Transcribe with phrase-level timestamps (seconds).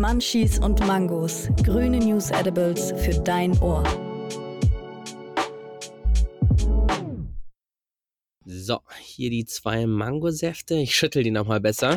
[0.00, 1.48] Munchies und Mangos.
[1.62, 3.84] Grüne News Edibles für dein Ohr.
[8.44, 10.74] So, hier die zwei Mangosäfte.
[10.74, 11.96] Ich schüttel die nochmal besser.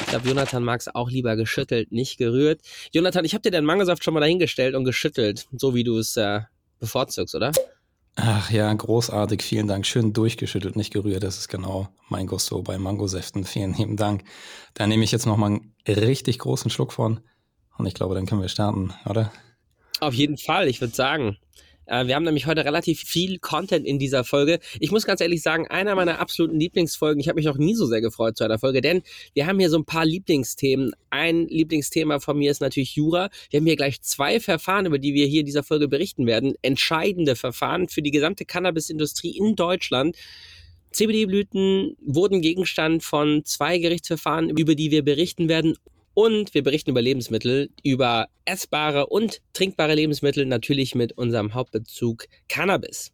[0.00, 2.62] Ich glaube, Jonathan mag es auch lieber geschüttelt, nicht gerührt.
[2.92, 6.16] Jonathan, ich habe dir deinen Mangosaft schon mal dahingestellt und geschüttelt, so wie du es
[6.16, 6.40] äh,
[6.80, 7.52] bevorzugst, oder?
[8.20, 9.42] Ach ja, großartig.
[9.42, 9.86] Vielen Dank.
[9.86, 11.22] Schön durchgeschüttelt, nicht gerührt.
[11.22, 13.44] Das ist genau mein Gusto bei Mangosäften.
[13.44, 14.24] Vielen lieben Dank.
[14.74, 17.20] Da nehme ich jetzt nochmal einen richtig großen Schluck von.
[17.76, 19.30] Und ich glaube, dann können wir starten, oder?
[20.00, 20.66] Auf jeden Fall.
[20.66, 21.36] Ich würde sagen,
[21.88, 24.60] äh, wir haben nämlich heute relativ viel Content in dieser Folge.
[24.78, 27.20] Ich muss ganz ehrlich sagen, einer meiner absoluten Lieblingsfolgen.
[27.20, 29.02] Ich habe mich noch nie so sehr gefreut zu einer Folge, denn
[29.34, 30.92] wir haben hier so ein paar Lieblingsthemen.
[31.10, 33.30] Ein Lieblingsthema von mir ist natürlich Jura.
[33.50, 36.54] Wir haben hier gleich zwei Verfahren, über die wir hier in dieser Folge berichten werden.
[36.62, 40.16] Entscheidende Verfahren für die gesamte Cannabisindustrie in Deutschland.
[40.90, 45.76] CBD-Blüten wurden Gegenstand von zwei Gerichtsverfahren, über die wir berichten werden.
[46.18, 53.12] Und wir berichten über Lebensmittel, über essbare und trinkbare Lebensmittel, natürlich mit unserem Hauptbezug Cannabis.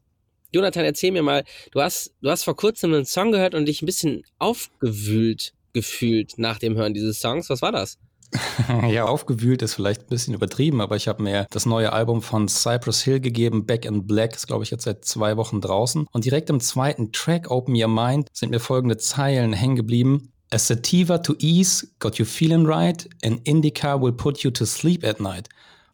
[0.55, 3.83] Jonathan, erzähl mir mal, du hast, du hast vor kurzem einen Song gehört und dich
[3.83, 7.51] ein bisschen aufgewühlt gefühlt nach dem Hören dieses Songs.
[7.51, 7.99] Was war das?
[8.89, 12.49] ja, aufgewühlt ist vielleicht ein bisschen übertrieben, aber ich habe mir das neue Album von
[12.49, 16.07] Cypress Hill gegeben, Back in Black, ist glaube ich jetzt seit zwei Wochen draußen.
[16.11, 20.33] Und direkt im zweiten Track, Open Your Mind, sind mir folgende Zeilen hängen geblieben.
[20.51, 25.05] A sativa to ease got you feeling right, an indica will put you to sleep
[25.05, 25.49] at night.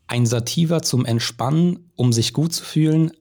[0.07, 3.13] Ein Sativa zum Entspannen, um sich gut zu fühlen,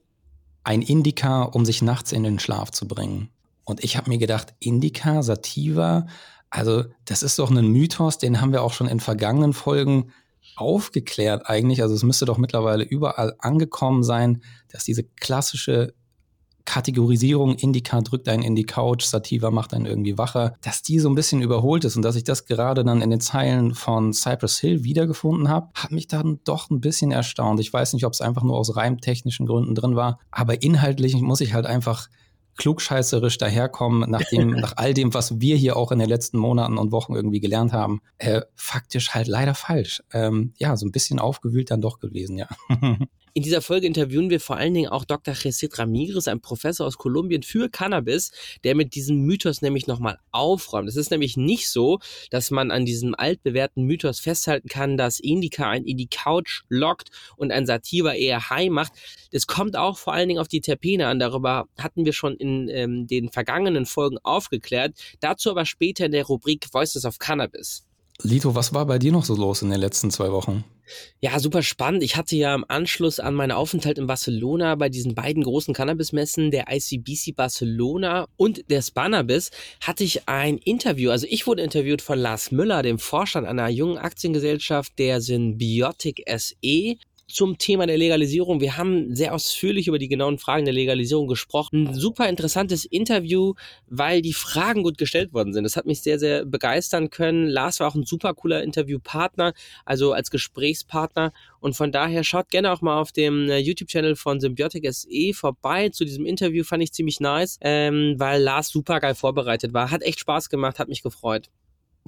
[0.64, 3.30] ein Indica, um sich nachts in den Schlaf zu bringen.
[3.64, 6.06] Und ich habe mir gedacht, Indica, Sativa,
[6.50, 10.12] also das ist doch ein Mythos, den haben wir auch schon in vergangenen Folgen
[10.56, 11.80] aufgeklärt eigentlich.
[11.82, 15.94] Also es müsste doch mittlerweile überall angekommen sein, dass diese klassische
[16.70, 21.08] Kategorisierung, Indica drückt einen in die Couch, Sativa macht einen irgendwie wacher, dass die so
[21.08, 24.60] ein bisschen überholt ist und dass ich das gerade dann in den Zeilen von Cypress
[24.60, 27.58] Hill wiedergefunden habe, hat mich dann doch ein bisschen erstaunt.
[27.58, 31.40] Ich weiß nicht, ob es einfach nur aus reimtechnischen Gründen drin war, aber inhaltlich muss
[31.40, 32.06] ich halt einfach
[32.56, 36.78] klugscheißerisch daherkommen, nach, dem, nach all dem, was wir hier auch in den letzten Monaten
[36.78, 40.04] und Wochen irgendwie gelernt haben, äh, faktisch halt leider falsch.
[40.12, 42.46] Ähm, ja, so ein bisschen aufgewühlt dann doch gewesen, ja.
[43.32, 45.34] In dieser Folge interviewen wir vor allen Dingen auch Dr.
[45.34, 48.32] Jessit Ramirez, ein Professor aus Kolumbien für Cannabis,
[48.64, 50.88] der mit diesem Mythos nämlich nochmal aufräumt.
[50.88, 55.68] Es ist nämlich nicht so, dass man an diesem altbewährten Mythos festhalten kann, dass Indica
[55.70, 58.92] einen in die Couch lockt und ein Sativa eher high macht.
[59.30, 61.20] Das kommt auch vor allen Dingen auf die Terpene an.
[61.20, 64.94] Darüber hatten wir schon in ähm, den vergangenen Folgen aufgeklärt.
[65.20, 67.86] Dazu aber später in der Rubrik Voices of Cannabis.
[68.22, 70.64] Lito, was war bei dir noch so los in den letzten zwei Wochen?
[71.20, 72.02] Ja, super spannend.
[72.02, 76.50] Ich hatte ja im Anschluss an meinen Aufenthalt in Barcelona bei diesen beiden großen Cannabis-Messen,
[76.50, 79.50] der ICBC Barcelona und der Spanabis,
[79.80, 81.10] hatte ich ein Interview.
[81.10, 86.96] Also ich wurde interviewt von Lars Müller, dem Vorstand einer jungen Aktiengesellschaft der Symbiotic SE
[87.32, 88.60] zum Thema der Legalisierung.
[88.60, 91.88] Wir haben sehr ausführlich über die genauen Fragen der Legalisierung gesprochen.
[91.88, 93.54] Ein super interessantes Interview,
[93.86, 95.64] weil die Fragen gut gestellt worden sind.
[95.64, 97.46] Das hat mich sehr, sehr begeistern können.
[97.46, 99.52] Lars war auch ein super cooler Interviewpartner,
[99.84, 101.32] also als Gesprächspartner.
[101.60, 105.90] Und von daher schaut gerne auch mal auf dem äh, YouTube-Channel von Symbiotic SE vorbei.
[105.90, 109.90] Zu diesem Interview fand ich ziemlich nice, ähm, weil Lars super geil vorbereitet war.
[109.90, 111.50] Hat echt Spaß gemacht, hat mich gefreut.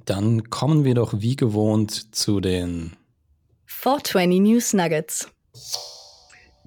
[0.04, 2.97] Dann kommen wir doch wie gewohnt zu den
[3.82, 5.28] 420 News Nuggets.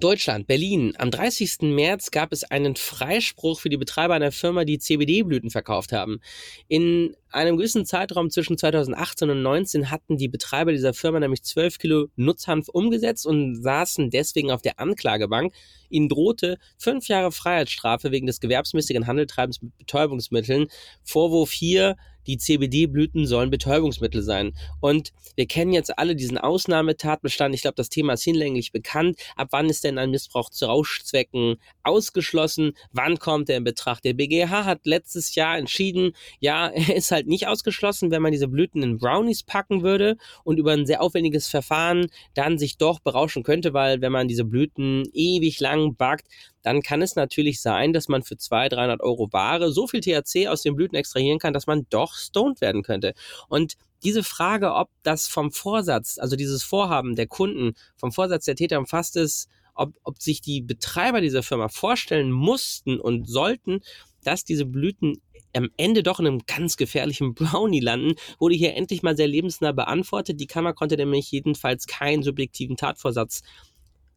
[0.00, 0.92] Deutschland, Berlin.
[0.98, 1.62] Am 30.
[1.62, 6.20] März gab es einen Freispruch für die Betreiber einer Firma, die CBD-Blüten verkauft haben.
[6.68, 11.78] In einem gewissen Zeitraum zwischen 2018 und 2019 hatten die Betreiber dieser Firma nämlich 12
[11.78, 15.54] Kilo Nutzhanf umgesetzt und saßen deswegen auf der Anklagebank.
[15.88, 20.66] Ihnen drohte fünf Jahre Freiheitsstrafe wegen des gewerbsmäßigen Handeltreibens mit Betäubungsmitteln.
[21.02, 24.52] Vorwurf hier, die CBD-Blüten sollen Betäubungsmittel sein.
[24.80, 27.54] Und wir kennen jetzt alle diesen Ausnahmetatbestand.
[27.54, 29.18] Ich glaube, das Thema ist hinlänglich bekannt.
[29.36, 32.72] Ab wann ist denn ein Missbrauch zu Rauschzwecken ausgeschlossen?
[32.92, 34.04] Wann kommt er in Betracht?
[34.04, 38.48] Der BGH hat letztes Jahr entschieden, ja, er ist halt nicht ausgeschlossen, wenn man diese
[38.48, 43.42] Blüten in Brownies packen würde und über ein sehr aufwendiges Verfahren dann sich doch berauschen
[43.42, 46.26] könnte, weil wenn man diese Blüten ewig lang backt,
[46.66, 50.48] dann kann es natürlich sein, dass man für 200, 300 Euro Ware so viel THC
[50.48, 53.14] aus den Blüten extrahieren kann, dass man doch stoned werden könnte.
[53.48, 58.56] Und diese Frage, ob das vom Vorsatz, also dieses Vorhaben der Kunden, vom Vorsatz der
[58.56, 63.78] Täter umfasst ist, ob, ob sich die Betreiber dieser Firma vorstellen mussten und sollten,
[64.24, 65.22] dass diese Blüten
[65.54, 69.70] am Ende doch in einem ganz gefährlichen Brownie landen, wurde hier endlich mal sehr lebensnah
[69.70, 70.40] beantwortet.
[70.40, 73.42] Die Kammer konnte nämlich jedenfalls keinen subjektiven Tatvorsatz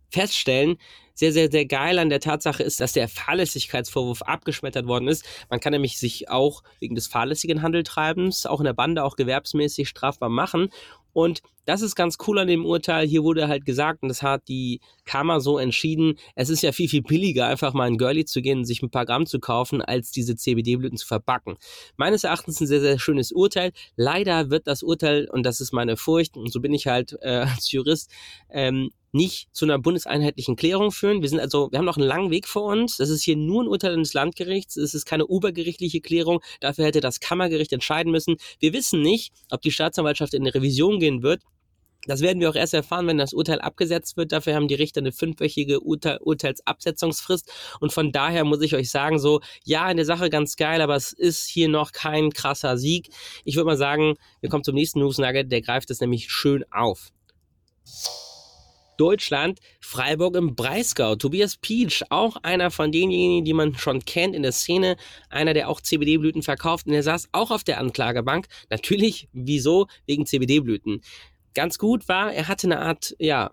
[0.09, 0.77] feststellen,
[1.19, 5.25] sehr, sehr, sehr geil an der Tatsache ist, dass der Fahrlässigkeitsvorwurf abgeschmettert worden ist.
[5.49, 9.89] Man kann nämlich sich auch wegen des fahrlässigen Handeltreibens auch in der Bande auch gewerbsmäßig
[9.89, 10.69] strafbar machen.
[11.11, 13.05] Und das ist ganz cool an dem Urteil.
[13.05, 16.87] Hier wurde halt gesagt, und das hat die Kammer so entschieden, es ist ja viel,
[16.87, 19.81] viel billiger, einfach mal in Girlie zu gehen und sich ein paar Gramm zu kaufen,
[19.81, 21.57] als diese CBD-Blüten zu verbacken.
[21.97, 23.73] Meines Erachtens ein sehr, sehr schönes Urteil.
[23.97, 27.45] Leider wird das Urteil, und das ist meine Furcht, und so bin ich halt äh,
[27.53, 28.09] als Jurist,
[28.49, 31.21] ähm, nicht zu einer bundeseinheitlichen Klärung führen.
[31.21, 32.97] Wir sind also, wir haben noch einen langen Weg vor uns.
[32.97, 34.77] Das ist hier nur ein Urteil des Landgerichts.
[34.77, 36.41] Es ist keine obergerichtliche Klärung.
[36.59, 38.37] Dafür hätte das Kammergericht entscheiden müssen.
[38.59, 41.41] Wir wissen nicht, ob die Staatsanwaltschaft in eine Revision gehen wird.
[42.05, 44.31] Das werden wir auch erst erfahren, wenn das Urteil abgesetzt wird.
[44.31, 47.51] Dafür haben die Richter eine fünfwöchige Urteil Urteilsabsetzungsfrist.
[47.81, 50.95] Und von daher muss ich euch sagen, so, ja, in der Sache ganz geil, aber
[50.95, 53.09] es ist hier noch kein krasser Sieg.
[53.43, 55.51] Ich würde mal sagen, wir kommen zum nächsten News Nugget.
[55.51, 57.09] Der greift es nämlich schön auf.
[58.99, 61.15] Deutschland, Freiburg im Breisgau.
[61.15, 64.97] Tobias Pietsch, auch einer von denjenigen, die man schon kennt in der Szene,
[65.29, 68.47] einer, der auch CBD-Blüten verkauft und er saß auch auf der Anklagebank.
[68.69, 69.87] Natürlich, wieso?
[70.05, 71.01] Wegen CBD-Blüten.
[71.53, 73.51] Ganz gut war, er hatte eine Art, ja,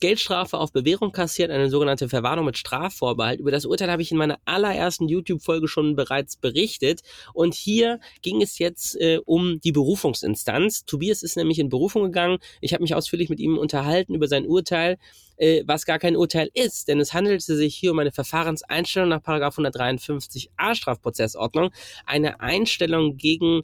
[0.00, 3.40] Geldstrafe auf Bewährung kassiert, eine sogenannte Verwarnung mit Strafvorbehalt.
[3.40, 7.02] Über das Urteil habe ich in meiner allerersten YouTube-Folge schon bereits berichtet.
[7.34, 10.84] Und hier ging es jetzt äh, um die Berufungsinstanz.
[10.84, 12.38] Tobias ist nämlich in Berufung gegangen.
[12.60, 14.98] Ich habe mich ausführlich mit ihm unterhalten über sein Urteil,
[15.36, 19.22] äh, was gar kein Urteil ist, denn es handelte sich hier um eine Verfahrenseinstellung nach
[19.22, 21.70] 153a Strafprozessordnung,
[22.06, 23.62] eine Einstellung gegen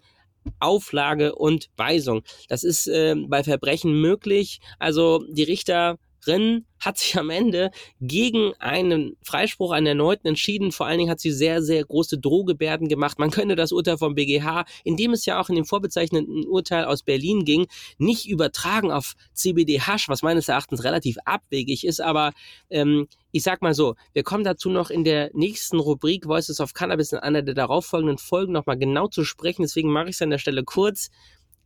[0.59, 2.23] Auflage und Weisung.
[2.49, 4.61] Das ist äh, bei Verbrechen möglich.
[4.79, 10.73] Also die Richter Rennen hat sich am Ende gegen einen Freispruch, einen erneuten entschieden.
[10.73, 13.19] Vor allen Dingen hat sie sehr, sehr große Drohgebärden gemacht.
[13.19, 16.85] Man könnte das Urteil vom BGH, in dem es ja auch in dem vorbezeichneten Urteil
[16.85, 17.67] aus Berlin ging,
[17.99, 22.01] nicht übertragen auf CBD-Hasch, was meines Erachtens relativ abwegig ist.
[22.01, 22.33] Aber
[22.71, 26.75] ähm, ich sag mal so, wir kommen dazu noch in der nächsten Rubrik Voices of
[26.75, 29.63] Cannabis in einer der darauffolgenden Folgen nochmal genau zu sprechen.
[29.63, 31.11] Deswegen mache ich es an der Stelle kurz.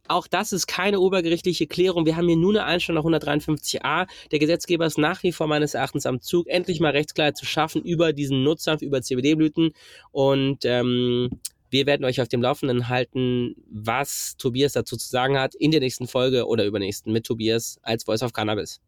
[0.09, 2.07] Auch das ist keine obergerichtliche Klärung.
[2.07, 4.07] Wir haben hier nur eine Einstellung nach 153a.
[4.31, 7.83] Der Gesetzgeber ist nach wie vor meines Erachtens am Zug, endlich mal Rechtsklarheit zu schaffen
[7.83, 9.73] über diesen Nutzhanf, über CBD-Blüten.
[10.11, 11.31] Und ähm,
[11.71, 15.81] wir werden euch auf dem Laufenden halten, was Tobias dazu zu sagen hat in der
[15.81, 18.81] nächsten Folge oder übernächsten mit Tobias als Voice of Cannabis.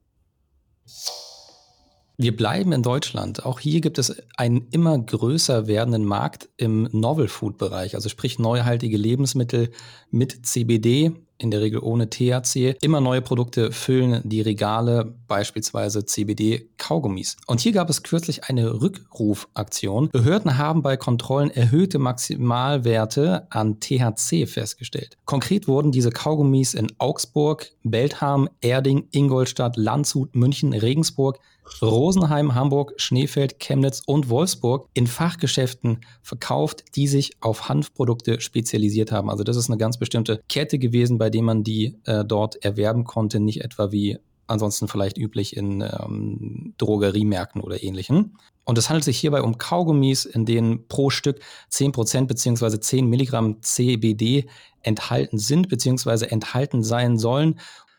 [2.22, 3.46] Wir bleiben in Deutschland.
[3.46, 8.38] Auch hier gibt es einen immer größer werdenden Markt im Novel Food Bereich, also sprich
[8.38, 9.70] neuhaltige Lebensmittel
[10.10, 12.76] mit CBD, in der Regel ohne THC.
[12.80, 17.36] Immer neue Produkte füllen die Regale, beispielsweise CBD-Kaugummis.
[17.46, 20.10] Und hier gab es kürzlich eine Rückrufaktion.
[20.10, 25.16] Behörden haben bei Kontrollen erhöhte Maximalwerte an THC festgestellt.
[25.24, 31.38] Konkret wurden diese Kaugummis in Augsburg, Beltham, Erding, Ingolstadt, Landshut, München, Regensburg,
[31.82, 39.30] Rosenheim, Hamburg, Schneefeld, Chemnitz und Wolfsburg in Fachgeschäften verkauft, die sich auf Hanfprodukte spezialisiert haben.
[39.30, 43.04] Also das ist eine ganz bestimmte Kette gewesen, bei der man die äh, dort erwerben
[43.04, 48.36] konnte, nicht etwa wie ansonsten vielleicht üblich in ähm, Drogeriemärkten oder ähnlichen.
[48.64, 51.40] Und es handelt sich hierbei um Kaugummis, in denen pro Stück
[51.72, 52.80] 10% bzw.
[52.80, 54.46] 10 Milligramm CBD
[54.82, 56.26] enthalten sind bzw.
[56.26, 57.58] enthalten sein sollen.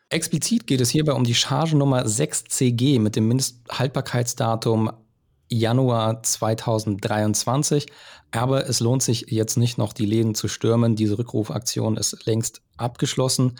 [0.09, 4.91] Explizit geht es hierbei um die Chargennummer 6CG mit dem Mindesthaltbarkeitsdatum
[5.51, 7.87] Januar 2023.
[8.31, 10.95] Aber es lohnt sich jetzt nicht noch, die Läden zu stürmen.
[10.95, 13.57] Diese Rückrufaktion ist längst abgeschlossen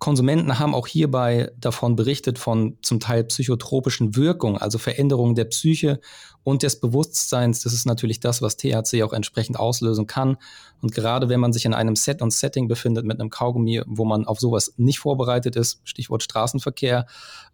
[0.00, 6.00] Konsumenten haben auch hierbei davon berichtet von zum Teil psychotropischen Wirkungen, also Veränderungen der Psyche
[6.42, 7.60] und des Bewusstseins.
[7.60, 10.38] Das ist natürlich das, was THC auch entsprechend auslösen kann.
[10.80, 14.06] Und gerade wenn man sich in einem Set und Setting befindet mit einem Kaugummi, wo
[14.06, 17.04] man auf sowas nicht vorbereitet ist, Stichwort Straßenverkehr,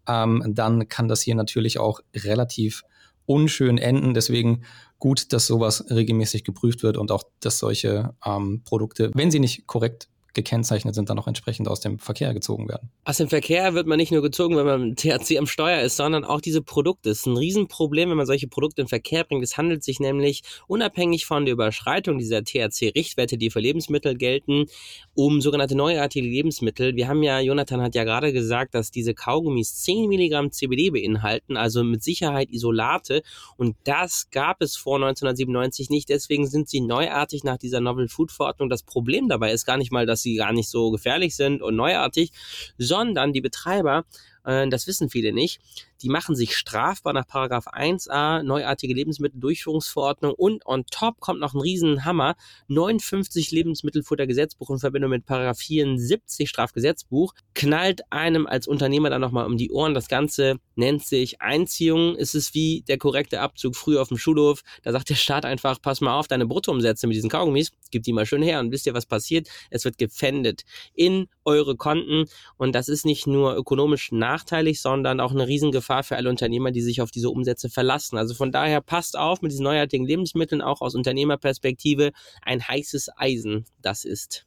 [0.07, 2.85] ähm, dann kann das hier natürlich auch relativ
[3.27, 4.15] unschön enden.
[4.15, 4.63] Deswegen
[4.99, 9.67] gut, dass sowas regelmäßig geprüft wird und auch, dass solche ähm, Produkte, wenn sie nicht
[9.67, 12.91] korrekt gekennzeichnet sind, dann auch entsprechend aus dem Verkehr gezogen werden.
[13.05, 16.25] Aus dem Verkehr wird man nicht nur gezogen, wenn man THC am Steuer ist, sondern
[16.25, 17.09] auch diese Produkte.
[17.09, 19.43] Das ist ein Riesenproblem, wenn man solche Produkte in Verkehr bringt.
[19.43, 24.67] Es handelt sich nämlich unabhängig von der Überschreitung dieser THC-Richtwerte, die für Lebensmittel gelten,
[25.15, 26.95] um sogenannte neuartige Lebensmittel.
[26.95, 31.57] Wir haben ja, Jonathan hat ja gerade gesagt, dass diese Kaugummis 10 Milligramm CBD beinhalten,
[31.57, 33.23] also mit Sicherheit Isolate.
[33.57, 36.11] Und das gab es vor 1997 nicht.
[36.11, 38.69] Deswegen sind sie neuartig nach dieser Novel Food Verordnung.
[38.69, 41.77] Das Problem dabei ist gar nicht mal, dass sie gar nicht so gefährlich sind und
[41.77, 42.33] neuartig,
[42.79, 44.05] sondern die Betreiber
[44.47, 45.61] äh, das wissen viele nicht,
[46.03, 51.61] die machen sich strafbar nach Paragraph 1a, neuartige Lebensmitteldurchführungsverordnung und on top kommt noch ein
[51.61, 52.37] Riesenhammer,
[52.69, 59.57] 59 Lebensmittelfuttergesetzbuch in Verbindung mit Paragraph 74 Strafgesetzbuch, knallt einem als Unternehmer dann nochmal um
[59.57, 59.95] die Ohren.
[59.95, 62.17] Das Ganze nennt sich Einziehung.
[62.17, 64.63] Es ist wie der korrekte Abzug früher auf dem Schulhof.
[64.83, 68.13] Da sagt der Staat einfach, pass mal auf, deine Bruttoumsätze mit diesen Kaugummis, gib die
[68.13, 69.49] mal schön her und wisst ihr, was passiert?
[69.71, 70.63] Es wird gefändet
[70.95, 72.25] in eure Konten
[72.57, 76.83] und das ist nicht nur ökonomisch nachteilig, sondern auch eine Riesengefahr für alle Unternehmer, die
[76.83, 78.19] sich auf diese Umsätze verlassen.
[78.19, 82.11] Also von daher passt auf mit diesen neuartigen Lebensmitteln, auch aus Unternehmerperspektive
[82.43, 84.47] ein heißes Eisen, das ist.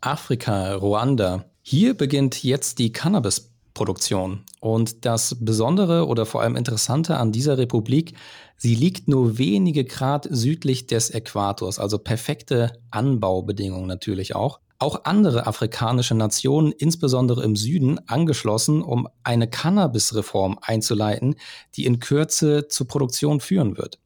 [0.00, 1.44] Afrika, Ruanda.
[1.62, 4.44] Hier beginnt jetzt die Cannabisproduktion.
[4.60, 8.14] Und das Besondere oder vor allem Interessante an dieser Republik,
[8.56, 15.46] sie liegt nur wenige Grad südlich des Äquators, also perfekte Anbaubedingungen natürlich auch auch andere
[15.46, 21.36] afrikanische Nationen, insbesondere im Süden, angeschlossen, um eine Cannabis-Reform einzuleiten,
[21.76, 24.00] die in Kürze zur Produktion führen wird.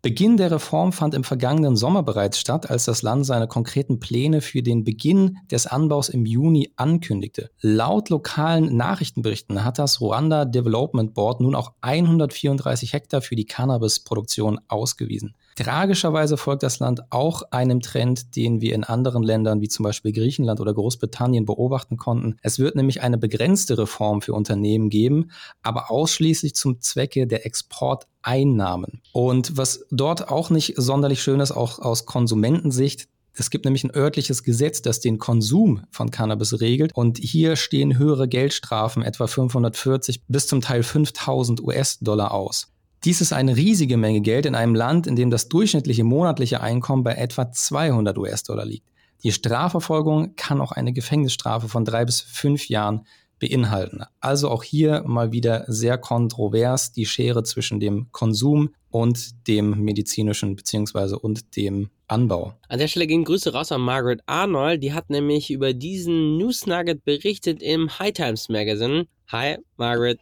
[0.00, 4.40] Beginn der Reform fand im vergangenen Sommer bereits statt, als das Land seine konkreten Pläne
[4.40, 7.50] für den Beginn des Anbaus im Juni ankündigte.
[7.60, 14.60] Laut lokalen Nachrichtenberichten hat das Ruanda Development Board nun auch 134 Hektar für die Cannabis-Produktion
[14.68, 15.34] ausgewiesen.
[15.56, 20.12] Tragischerweise folgt das Land auch einem Trend, den wir in anderen Ländern wie zum Beispiel
[20.12, 22.36] Griechenland oder Großbritannien beobachten konnten.
[22.42, 25.30] Es wird nämlich eine begrenzte Reform für Unternehmen geben,
[25.62, 29.00] aber ausschließlich zum Zwecke der Exporteinnahmen.
[29.12, 33.08] Und was dort auch nicht sonderlich schön ist, auch aus Konsumentensicht,
[33.38, 36.92] es gibt nämlich ein örtliches Gesetz, das den Konsum von Cannabis regelt.
[36.94, 42.68] Und hier stehen höhere Geldstrafen, etwa 540 bis zum Teil 5000 US-Dollar aus.
[43.06, 47.04] Dies ist eine riesige Menge Geld in einem Land, in dem das durchschnittliche monatliche Einkommen
[47.04, 48.88] bei etwa 200 US-Dollar liegt.
[49.22, 53.06] Die Strafverfolgung kann auch eine Gefängnisstrafe von drei bis fünf Jahren
[53.38, 54.02] beinhalten.
[54.18, 60.56] Also auch hier mal wieder sehr kontrovers die Schere zwischen dem Konsum und dem medizinischen
[60.56, 62.54] beziehungsweise und dem Anbau.
[62.68, 64.82] An der Stelle gehen Grüße raus an Margaret Arnold.
[64.82, 69.06] Die hat nämlich über diesen News Nugget berichtet im High Times Magazine.
[69.28, 70.18] Hi, Margaret.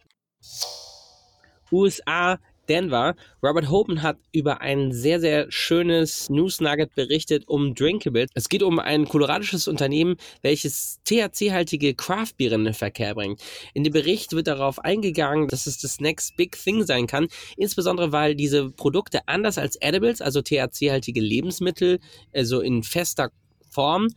[1.71, 3.15] USA Denver.
[3.43, 8.27] Robert Hoban hat über ein sehr, sehr schönes News Nugget berichtet um Drinkable.
[8.33, 13.41] Es geht um ein koloradisches Unternehmen, welches THC-haltige Craft-Biere in den Verkehr bringt.
[13.73, 18.11] In dem Bericht wird darauf eingegangen, dass es das Next Big Thing sein kann, insbesondere
[18.11, 21.99] weil diese Produkte anders als Edibles, also THC-haltige Lebensmittel,
[22.33, 23.31] also in fester
[23.75, 24.07] Form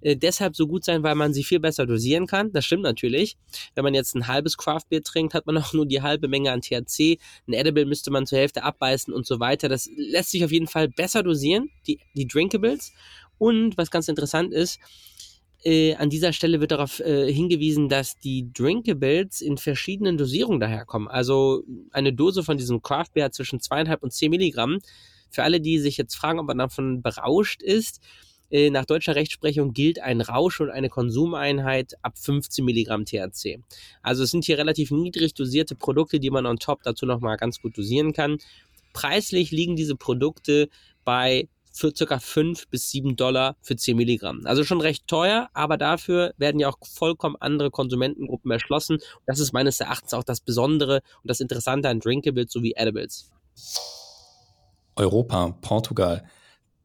[0.00, 2.52] äh, deshalb so gut sein, weil man sie viel besser dosieren kann.
[2.52, 3.36] Das stimmt natürlich.
[3.74, 6.60] Wenn man jetzt ein halbes Craftbeer trinkt, hat man auch nur die halbe Menge an
[6.60, 7.18] THC.
[7.46, 9.68] Ein Edible müsste man zur Hälfte abbeißen und so weiter.
[9.68, 12.92] Das lässt sich auf jeden Fall besser dosieren, die, die Drinkables.
[13.38, 14.78] Und was ganz interessant ist,
[15.64, 21.08] äh, an dieser Stelle wird darauf äh, hingewiesen, dass die Drinkables in verschiedenen Dosierungen daherkommen.
[21.08, 24.78] Also eine Dose von diesem Craftbeer hat zwischen zweieinhalb und zehn Milligramm.
[25.30, 28.00] Für alle, die sich jetzt fragen, ob man davon berauscht ist,
[28.50, 33.60] äh, nach deutscher Rechtsprechung gilt ein Rausch und eine Konsumeinheit ab 15 Milligramm THC.
[34.02, 37.60] Also es sind hier relativ niedrig dosierte Produkte, die man on top dazu nochmal ganz
[37.60, 38.38] gut dosieren kann.
[38.92, 40.68] Preislich liegen diese Produkte
[41.04, 42.18] bei für ca.
[42.18, 44.42] 5 bis 7 Dollar für 10 Milligramm.
[44.44, 48.98] Also schon recht teuer, aber dafür werden ja auch vollkommen andere Konsumentengruppen erschlossen.
[49.26, 53.30] Das ist meines Erachtens auch das Besondere und das Interessante an Drinkables sowie Edibles.
[54.96, 56.28] Europa, Portugal.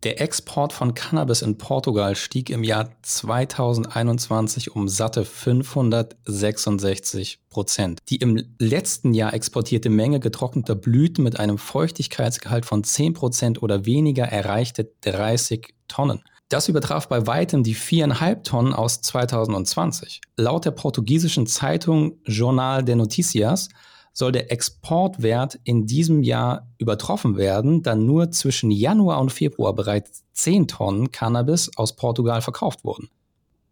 [0.04, 8.02] Der Export von Cannabis in Portugal stieg im Jahr 2021 um satte 566 Prozent.
[8.10, 13.86] Die im letzten Jahr exportierte Menge getrockneter Blüten mit einem Feuchtigkeitsgehalt von 10 Prozent oder
[13.86, 16.22] weniger erreichte 30 Tonnen.
[16.50, 20.20] Das übertraf bei weitem die viereinhalb Tonnen aus 2020.
[20.36, 23.70] Laut der portugiesischen Zeitung Jornal de Noticias
[24.14, 30.24] soll der Exportwert in diesem Jahr übertroffen werden, da nur zwischen Januar und Februar bereits
[30.34, 33.10] 10 Tonnen Cannabis aus Portugal verkauft wurden.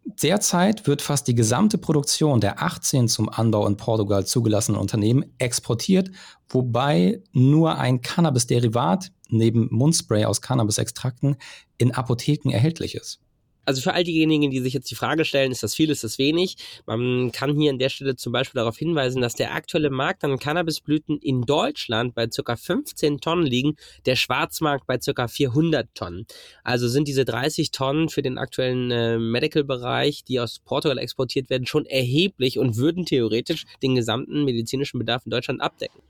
[0.04, 6.10] Derzeit wird fast die gesamte Produktion der 18 zum Anbau in Portugal zugelassenen Unternehmen exportiert,
[6.48, 11.36] wobei nur ein Cannabis-Derivat neben Mundspray aus Cannabis-Extrakten
[11.78, 13.20] in Apotheken erhältlich ist
[13.64, 16.18] also für all diejenigen, die sich jetzt die Frage stellen, ist das viel, ist das
[16.18, 16.56] wenig?
[16.86, 20.38] Man kann hier an der Stelle zum Beispiel darauf hinweisen, dass der aktuelle Markt an
[20.38, 22.56] Cannabisblüten in Deutschland bei ca.
[22.56, 23.76] 15 Tonnen liegen,
[24.06, 25.28] der Schwarzmarkt bei ca.
[25.28, 26.26] 400 Tonnen.
[26.64, 31.66] Also sind diese 30 Tonnen für den aktuellen äh, Medical-Bereich, die aus Portugal exportiert werden,
[31.66, 36.00] schon erheblich und würden theoretisch den gesamten medizinischen Bedarf in Deutschland abdecken.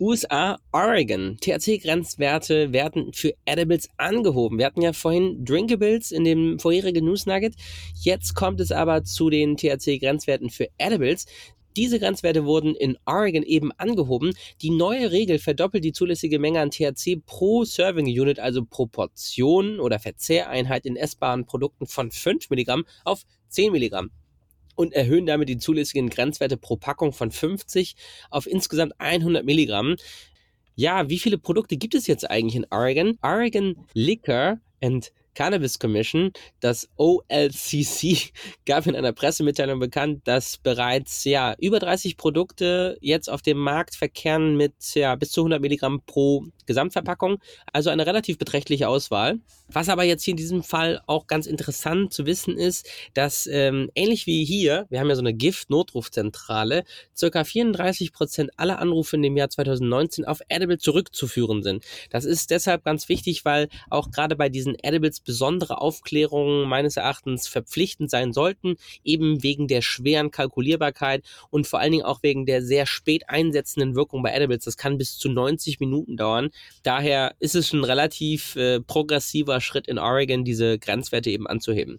[0.00, 1.36] USA, Oregon.
[1.40, 4.58] THC-Grenzwerte werden für Edibles angehoben.
[4.58, 7.54] Wir hatten ja vorhin Drinkables in dem vorherigen News Nugget.
[8.00, 11.26] Jetzt kommt es aber zu den THC-Grenzwerten für Edibles.
[11.76, 14.32] Diese Grenzwerte wurden in Oregon eben angehoben.
[14.62, 20.00] Die neue Regel verdoppelt die zulässige Menge an THC pro Serving Unit, also Proportion oder
[20.00, 24.10] Verzehreinheit in essbaren Produkten von 5 Milligramm auf 10 Milligramm
[24.74, 27.96] und erhöhen damit die zulässigen Grenzwerte pro Packung von 50
[28.30, 29.96] auf insgesamt 100 Milligramm.
[30.74, 33.18] Ja, wie viele Produkte gibt es jetzt eigentlich in Oregon?
[33.22, 38.32] Oregon Liquor and Cannabis Commission, das OLCC,
[38.66, 43.94] gab in einer Pressemitteilung bekannt, dass bereits ja über 30 Produkte jetzt auf dem Markt
[43.94, 47.38] verkehren mit ja bis zu 100 Milligramm pro Gesamtverpackung,
[47.72, 49.38] also eine relativ beträchtliche Auswahl.
[49.68, 53.90] Was aber jetzt hier in diesem Fall auch ganz interessant zu wissen ist, dass ähm,
[53.94, 56.84] ähnlich wie hier, wir haben ja so eine Gift-Notrufzentrale,
[57.16, 61.84] circa 34 Prozent aller Anrufe in dem Jahr 2019 auf Edible zurückzuführen sind.
[62.10, 67.48] Das ist deshalb ganz wichtig, weil auch gerade bei diesen Edibles besondere Aufklärungen meines Erachtens
[67.48, 72.62] verpflichtend sein sollten, eben wegen der schweren Kalkulierbarkeit und vor allen Dingen auch wegen der
[72.62, 74.64] sehr spät einsetzenden Wirkung bei Edibles.
[74.64, 76.50] Das kann bis zu 90 Minuten dauern.
[76.82, 81.98] Daher ist es ein relativ äh, progressiver Schritt in Oregon, diese Grenzwerte eben anzuheben.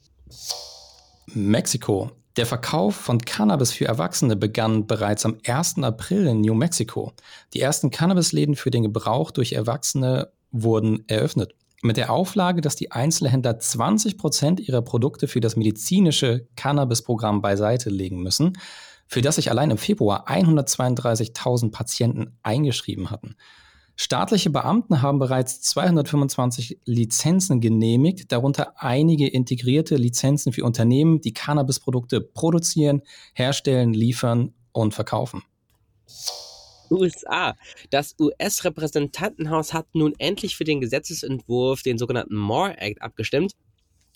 [1.27, 2.11] Mexiko.
[2.37, 5.77] Der Verkauf von Cannabis für Erwachsene begann bereits am 1.
[5.83, 7.13] April in New Mexico.
[7.53, 11.55] Die ersten Cannabisläden für den Gebrauch durch Erwachsene wurden eröffnet
[11.85, 17.89] mit der Auflage, dass die Einzelhändler 20 Prozent ihrer Produkte für das medizinische Cannabis-Programm beiseite
[17.89, 18.57] legen müssen,
[19.07, 23.35] für das sich allein im Februar 132.000 Patienten eingeschrieben hatten.
[23.97, 32.19] Staatliche Beamten haben bereits 225 Lizenzen genehmigt, darunter einige integrierte Lizenzen für Unternehmen, die Cannabisprodukte
[32.19, 33.01] produzieren,
[33.33, 35.43] herstellen, liefern und verkaufen.
[36.89, 37.55] USA.
[37.89, 43.53] Das US-Repräsentantenhaus hat nun endlich für den Gesetzesentwurf, den sogenannten MORE Act, abgestimmt.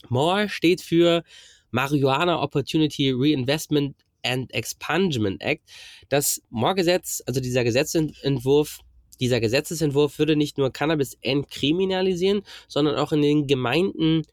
[0.10, 1.24] MORE steht für
[1.72, 5.64] Marijuana Opportunity Reinvestment and Expungement Act.
[6.10, 8.80] Das MORE-Gesetz, also dieser Gesetzentwurf,
[9.20, 14.24] dieser Gesetzesentwurf würde nicht nur Cannabis entkriminalisieren, sondern auch in den Gemeinden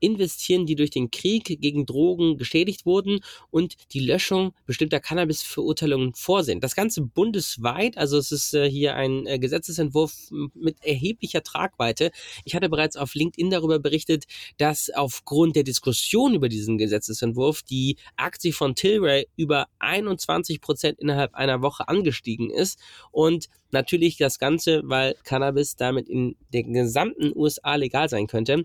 [0.00, 6.60] investieren, die durch den Krieg gegen Drogen geschädigt wurden und die Löschung bestimmter Cannabis-Verurteilungen vorsehen.
[6.60, 10.12] Das Ganze bundesweit, also es ist äh, hier ein äh, Gesetzesentwurf
[10.54, 12.10] mit erheblicher Tragweite.
[12.44, 14.24] Ich hatte bereits auf LinkedIn darüber berichtet,
[14.56, 21.34] dass aufgrund der Diskussion über diesen Gesetzesentwurf die Aktie von Tilray über 21 Prozent innerhalb
[21.34, 22.78] einer Woche angestiegen ist
[23.10, 28.64] und natürlich das Ganze, weil Cannabis damit in den gesamten USA legal sein könnte.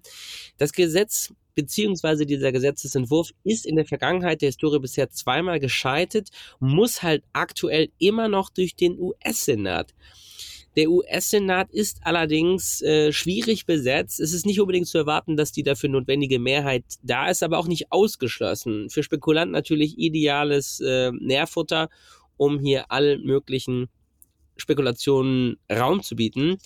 [0.57, 1.22] Das Gesetz
[1.55, 7.89] beziehungsweise dieser Gesetzesentwurf ist in der Vergangenheit der Historie bisher zweimal gescheitert, muss halt aktuell
[7.99, 9.93] immer noch durch den US-Senat.
[10.75, 14.19] Der US-Senat ist allerdings äh, schwierig besetzt.
[14.19, 17.67] Es ist nicht unbedingt zu erwarten, dass die dafür notwendige Mehrheit da ist, aber auch
[17.67, 18.89] nicht ausgeschlossen.
[18.89, 21.89] Für Spekulanten natürlich ideales äh, Nährfutter,
[22.37, 23.87] um hier allen möglichen
[24.57, 26.57] Spekulationen Raum zu bieten.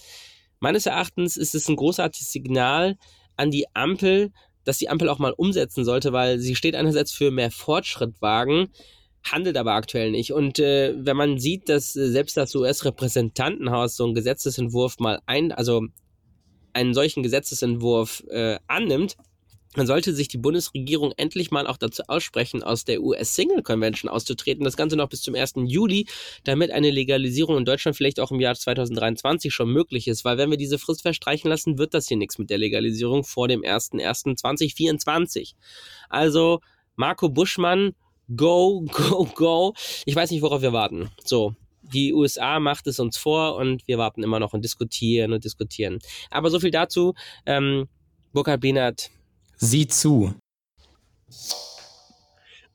[0.60, 2.98] Meines Erachtens ist es ein großartiges Signal
[3.36, 4.32] an die Ampel,
[4.68, 8.68] dass die Ampel auch mal umsetzen sollte, weil sie steht einerseits für mehr Fortschritt wagen,
[9.24, 10.34] handelt aber aktuell nicht.
[10.34, 15.54] Und äh, wenn man sieht, dass äh, selbst das US-Repräsentantenhaus so einen Gesetzesentwurf mal ein,
[15.54, 15.84] also
[16.74, 19.16] einen solchen Gesetzesentwurf äh, annimmt,
[19.78, 24.64] dann sollte sich die Bundesregierung endlich mal auch dazu aussprechen, aus der US-Single Convention auszutreten.
[24.64, 25.54] Das Ganze noch bis zum 1.
[25.66, 26.08] Juli,
[26.44, 30.26] damit eine Legalisierung in Deutschland vielleicht auch im Jahr 2023 schon möglich ist.
[30.26, 33.48] Weil wenn wir diese Frist verstreichen lassen, wird das hier nichts mit der Legalisierung vor
[33.48, 35.54] dem 1.1.2024.
[36.10, 36.60] Also,
[36.96, 37.94] Marco Buschmann,
[38.36, 39.76] go, go, go.
[40.08, 41.12] Ich weiß nicht, worauf wir warten.
[41.24, 45.44] So, die USA macht es uns vor und wir warten immer noch und diskutieren und
[45.44, 46.00] diskutieren.
[46.32, 47.14] Aber so viel dazu.
[47.46, 47.88] Ähm,
[48.34, 49.12] Burkhard Bienert,
[49.58, 50.34] Sieh zu.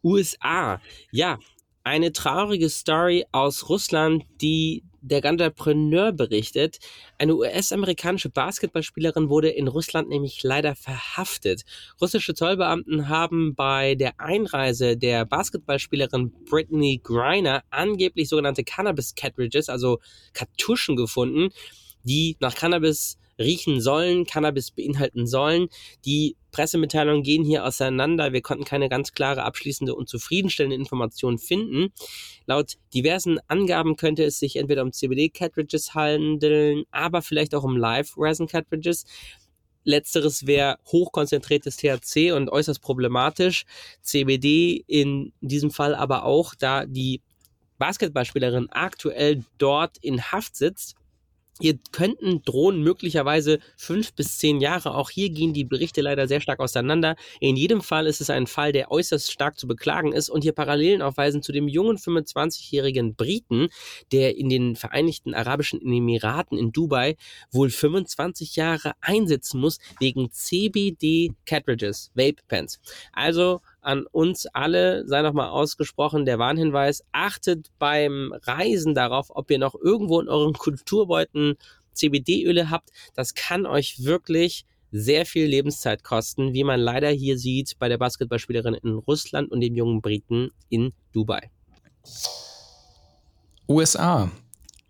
[0.02, 0.80] USA.
[1.12, 1.38] Ja,
[1.84, 6.78] eine traurige Story aus Russland, die der Ganderpreneur berichtet.
[7.18, 11.62] Eine US-amerikanische Basketballspielerin wurde in Russland nämlich leider verhaftet.
[12.00, 19.98] Russische Zollbeamten haben bei der Einreise der Basketballspielerin Brittany Griner angeblich sogenannte Cannabis-Cartridges, also
[20.32, 21.50] Kartuschen gefunden,
[22.04, 25.68] die nach Cannabis riechen sollen, Cannabis beinhalten sollen.
[26.04, 28.32] Die Pressemitteilungen gehen hier auseinander.
[28.32, 31.92] Wir konnten keine ganz klare, abschließende und zufriedenstellende Information finden.
[32.46, 39.04] Laut diversen Angaben könnte es sich entweder um CBD-Cartridges handeln, aber vielleicht auch um Live-Resin-Cartridges.
[39.84, 43.64] Letzteres wäre hochkonzentriertes THC und äußerst problematisch.
[44.02, 47.20] CBD in diesem Fall aber auch, da die
[47.78, 50.94] Basketballspielerin aktuell dort in Haft sitzt.
[51.62, 54.96] Hier könnten drohen möglicherweise fünf bis zehn Jahre.
[54.96, 57.14] Auch hier gehen die Berichte leider sehr stark auseinander.
[57.38, 60.54] In jedem Fall ist es ein Fall, der äußerst stark zu beklagen ist und hier
[60.54, 63.68] Parallelen aufweisen zu dem jungen 25-jährigen Briten,
[64.10, 67.14] der in den Vereinigten Arabischen Emiraten in Dubai
[67.52, 72.80] wohl 25 Jahre einsitzen muss wegen CBD Cartridges, Vape Pens.
[73.12, 79.58] Also an uns alle sei nochmal ausgesprochen der Warnhinweis, achtet beim Reisen darauf, ob ihr
[79.58, 81.56] noch irgendwo in euren Kulturbeuten
[81.92, 82.90] CBD-Öle habt.
[83.14, 87.98] Das kann euch wirklich sehr viel Lebenszeit kosten, wie man leider hier sieht bei der
[87.98, 91.50] Basketballspielerin in Russland und dem jungen Briten in Dubai.
[93.68, 94.30] USA.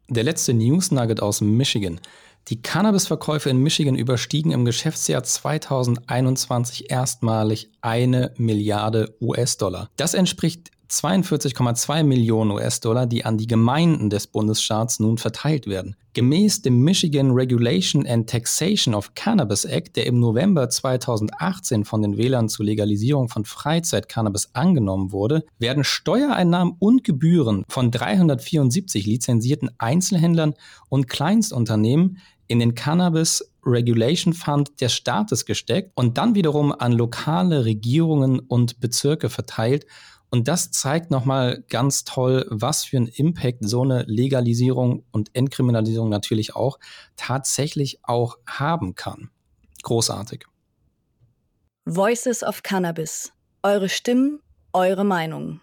[0.09, 2.01] Der letzte News Nugget aus Michigan.
[2.49, 9.89] Die Cannabisverkäufe in Michigan überstiegen im Geschäftsjahr 2021 erstmalig eine Milliarde US-Dollar.
[9.97, 15.97] Das entspricht 42,2 Millionen US-Dollar, die an die Gemeinden des Bundesstaats nun verteilt werden.
[16.13, 22.19] Gemäß dem Michigan Regulation and Taxation of Cannabis Act, der im November 2018 von den
[22.19, 30.53] Wählern zur Legalisierung von Freizeit-Cannabis angenommen wurde, werden Steuereinnahmen und Gebühren von 374 lizenzierten Einzelhändlern
[30.91, 37.65] und Kleinstunternehmen in den Cannabis Regulation Fund des Staates gesteckt und dann wiederum an lokale
[37.65, 39.87] Regierungen und Bezirke verteilt
[40.33, 46.09] und das zeigt nochmal ganz toll, was für einen Impact so eine Legalisierung und Entkriminalisierung
[46.09, 46.79] natürlich auch
[47.17, 49.31] tatsächlich auch haben kann.
[49.83, 50.47] Großartig.
[51.85, 53.33] Voices of Cannabis.
[53.63, 54.41] Eure Stimmen,
[54.73, 55.61] eure Meinung.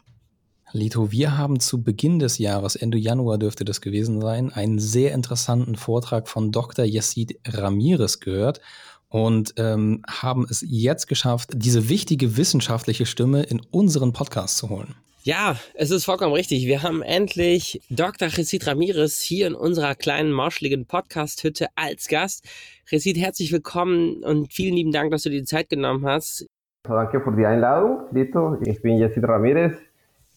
[0.71, 5.13] Lito, wir haben zu Beginn des Jahres, Ende Januar dürfte das gewesen sein, einen sehr
[5.13, 6.85] interessanten Vortrag von Dr.
[6.85, 8.61] Yassid Ramirez gehört
[9.09, 14.95] und ähm, haben es jetzt geschafft, diese wichtige wissenschaftliche Stimme in unseren Podcast zu holen.
[15.23, 16.65] Ja, es ist vollkommen richtig.
[16.65, 18.29] Wir haben endlich Dr.
[18.29, 22.47] Resid Ramirez hier in unserer kleinen marschligen Podcast-Hütte als Gast.
[22.89, 26.47] Resid, herzlich willkommen und vielen lieben Dank, dass du dir die Zeit genommen hast.
[26.83, 28.57] Danke für die Einladung, Lito.
[28.61, 29.73] Ich bin Yesid Ramirez,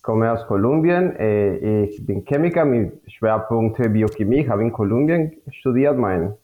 [0.03, 1.15] komme aus Kolumbien.
[1.17, 4.49] Äh, ich bin Chemiker mit Schwerpunkt Biochemie.
[4.49, 6.35] Habe in Kolumbien studiert, mein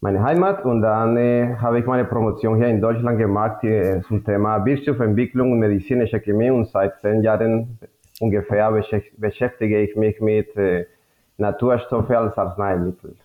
[0.00, 4.24] meine Heimat und dann äh, habe ich meine Promotion hier in Deutschland gemacht äh, zum
[4.24, 7.78] Thema Wirtschaftsentwicklung und medizinische Chemie und seit zehn Jahren
[8.20, 8.70] ungefähr
[9.16, 10.86] beschäftige ich mich mit äh,
[11.38, 13.16] Naturstoffe als Arzneimittel.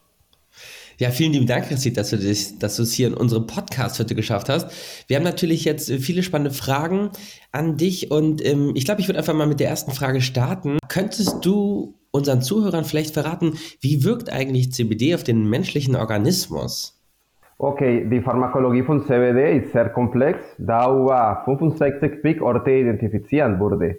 [0.98, 4.00] Ja, vielen lieben Dank, Christi, dass du, dich, dass du es hier in unserem Podcast
[4.00, 4.70] heute geschafft hast.
[5.08, 7.10] Wir haben natürlich jetzt viele spannende Fragen
[7.52, 10.78] an dich und ähm, ich glaube, ich würde einfach mal mit der ersten Frage starten.
[10.90, 16.97] Könntest du unseren Zuhörern vielleicht verraten, wie wirkt eigentlich CBD auf den menschlichen Organismus?
[17.58, 23.97] Okay, die Pharmakologie von CBD ist sehr komplex, da über 65 Pickorte identifiziert wurde.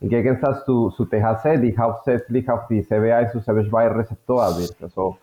[0.00, 5.16] Im Gegensatz zu, zu THC, die hauptsächlich auf die CB1 und CB2-Rezeptoren wirkt, also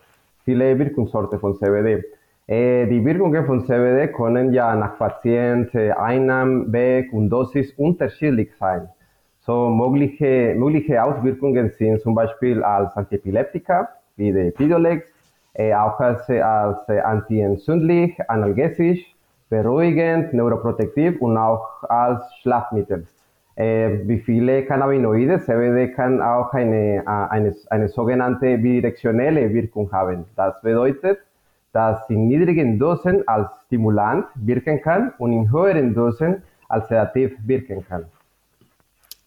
[0.44, 2.02] viele Wirkungsorte von CBD.
[2.46, 8.88] Äh, die Wirkungen von CBD können ja nach Patient, Einnahmen, Weg und Dosis unterschiedlich sein.
[9.44, 15.04] So mögliche, mögliche Auswirkungen sind zum Beispiel als Antiepileptika, wie der Epidiolex,
[15.54, 19.04] äh, auch als, als antientzündlich, analgesisch,
[19.50, 23.08] beruhigend, neuroprotektiv und auch als Schlafmittel.
[23.56, 30.24] Äh, wie viele Cannabinoide, CBD kann auch eine, eine, eine sogenannte bidirektionelle Wirkung haben.
[30.36, 31.18] Das bedeutet,
[31.72, 37.84] dass in niedrigen Dosen als Stimulant wirken kann und in höheren Dosen als Sedativ wirken
[37.88, 38.04] kann.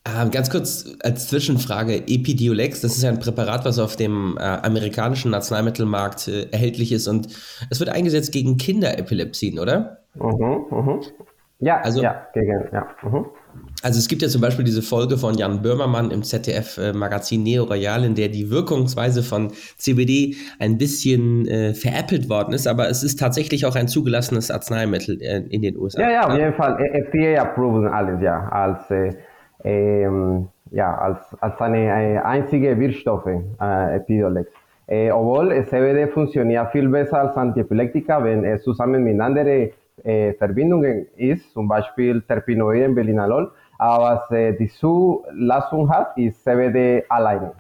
[0.08, 4.44] Ähm, ganz kurz als Zwischenfrage, Epidiolex, das ist ja ein Präparat, was auf dem äh,
[4.44, 7.28] amerikanischen Arzneimittelmarkt äh, erhältlich ist und
[7.72, 10.02] es wird eingesetzt gegen Kinderepilepsien, oder?
[10.14, 11.02] Mhm, mhm.
[11.60, 12.88] Ja, also, ja, gegen, ja.
[13.02, 13.26] Mhm.
[13.82, 18.04] Also es gibt ja zum Beispiel diese Folge von Jan Böhmermann im ZDF-Magazin Neo Royal,
[18.04, 23.20] in der die Wirkungsweise von CBD ein bisschen äh, veräppelt worden ist, aber es ist
[23.20, 26.02] tatsächlich auch ein zugelassenes Arzneimittel äh, in den USA.
[26.02, 26.78] Ja, ja, auf jeden Fall.
[26.94, 29.14] FDA approved alles, ja, als äh,
[30.72, 33.28] ja, als, als eine, eine einzige Wirkstoffe,
[33.62, 34.52] äh, Epidolex.
[34.88, 39.72] Äh, obwohl CBD funktioniert viel besser als Antiepileptika, wenn es zusammen mit anderen
[40.04, 47.54] äh, Verbindungen ist, zum Beispiel Terpinoiden, Belinalol, aber was äh, die Zulassung hat, CBD alleine.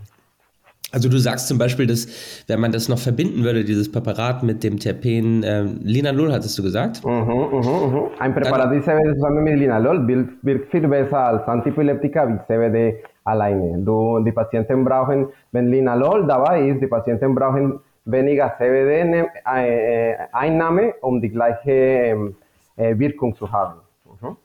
[0.95, 2.07] Also du sagst zum Beispiel, dass
[2.47, 6.63] wenn man das noch verbinden würde, dieses Präparat mit dem Terpen äh, Linalol, hattest du
[6.63, 7.03] gesagt?
[7.03, 8.03] Mhm, mhm, mhm.
[8.17, 13.03] Ein Präparat wie CBD zusammen mit Linalol wirkt, wirkt viel besser als Antiepileptika wie CBD
[13.25, 13.77] alleine.
[13.79, 21.29] Du, die Patienten brauchen, wenn Linalol dabei ist, die Patienten brauchen weniger CBD-Einnahme, um die
[21.29, 22.37] gleiche ähm,
[22.77, 23.81] äh, Wirkung zu haben.
[24.21, 24.37] Mhm.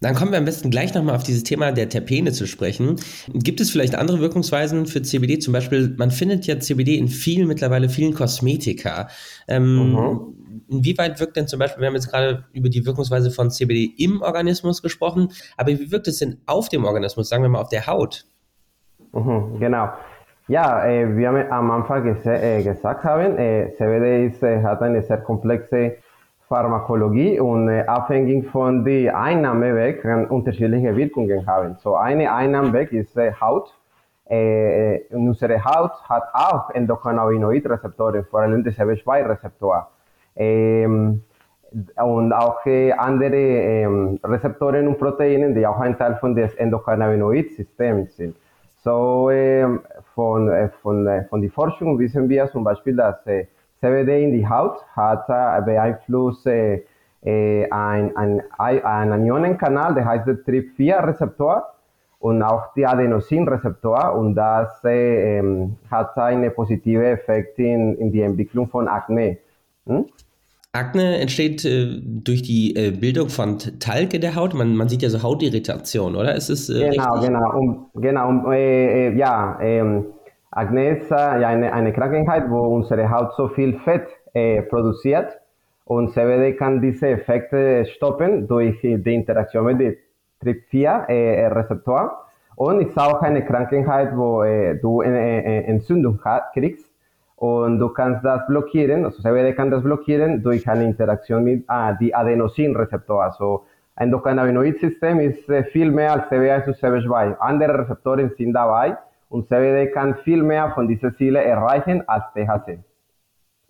[0.00, 2.96] Dann kommen wir am besten gleich nochmal auf dieses Thema der Terpene zu sprechen.
[3.32, 5.40] Gibt es vielleicht andere Wirkungsweisen für CBD?
[5.40, 9.08] Zum Beispiel, man findet ja CBD in vielen, mittlerweile vielen Kosmetika.
[9.48, 10.34] Ähm, mhm.
[10.68, 14.22] Inwieweit wirkt denn zum Beispiel, wir haben jetzt gerade über die Wirkungsweise von CBD im
[14.22, 17.86] Organismus gesprochen, aber wie wirkt es denn auf dem Organismus, sagen wir mal auf der
[17.86, 18.24] Haut?
[19.12, 19.88] Mhm, genau.
[20.46, 24.80] Ja, äh, wie wir am Anfang ges äh, gesagt haben, äh, CBD ist, äh, hat
[24.80, 25.96] eine sehr komplexe
[26.48, 31.76] Pharmakologie und äh, abhängig von der Einnahmeweg kann unterschiedliche Wirkungen haben.
[31.76, 33.74] So eine Einnahmeweg ist äh, Haut.
[34.24, 39.88] Äh, unsere Haut hat auch Endokannabinoid-Rezeptoren, vor allem die CB2-Rezeptor.
[40.36, 41.22] Ähm,
[41.96, 48.16] und auch äh, andere ähm, Rezeptoren und Proteine, die auch ein Teil von des Endokannabinoid-Systems
[48.16, 48.36] sind.
[48.76, 49.80] So ähm,
[50.14, 53.22] von, äh, von, äh, von der Forschung wissen wir zum Beispiel, dass
[53.80, 55.26] CBD in die Haut hat
[55.64, 56.82] beeinflusst äh,
[57.70, 61.64] ein, ein, ein Ionenkanal, der heißt der TRIP4-Rezeptor
[62.20, 65.42] und auch die Adenosin-Rezeptor und das äh,
[65.90, 69.38] hat einen positiven Effekt in, in die Entwicklung von Akne.
[69.86, 70.06] Hm?
[70.72, 74.52] Akne entsteht äh, durch die äh, Bildung von Talg in der Haut.
[74.54, 76.34] Man, man sieht ja so Hautirritation, oder?
[76.34, 77.28] Ist es, äh, genau, richtig?
[77.28, 78.28] genau, um, genau.
[78.28, 80.06] Um, äh, ja, ähm,
[80.50, 85.38] Akne ja eine, eine Krankheit, wo unsere Haut so viel Fett äh, produziert
[85.84, 89.96] und CBD kann diese Effekte stoppen durch die Interaktion mit dem
[90.42, 92.02] TRIP4-Rezeptor.
[92.02, 96.18] Äh, und ist auch eine Krankheit, wo äh, du eine Entzündung
[96.52, 96.90] kriegst
[97.36, 101.92] und du kannst das blockieren, also CBD kann das blockieren durch eine Interaktion mit ah,
[101.92, 103.22] die Adenosinrezeptor.
[103.22, 107.36] Also ein Endokannabinoid-System ist viel mehr als CBA zu CB2.
[107.38, 108.96] Andere Rezeptoren sind dabei
[109.28, 112.78] und CBD kann viel mehr von diesen Zielen erreichen als THC.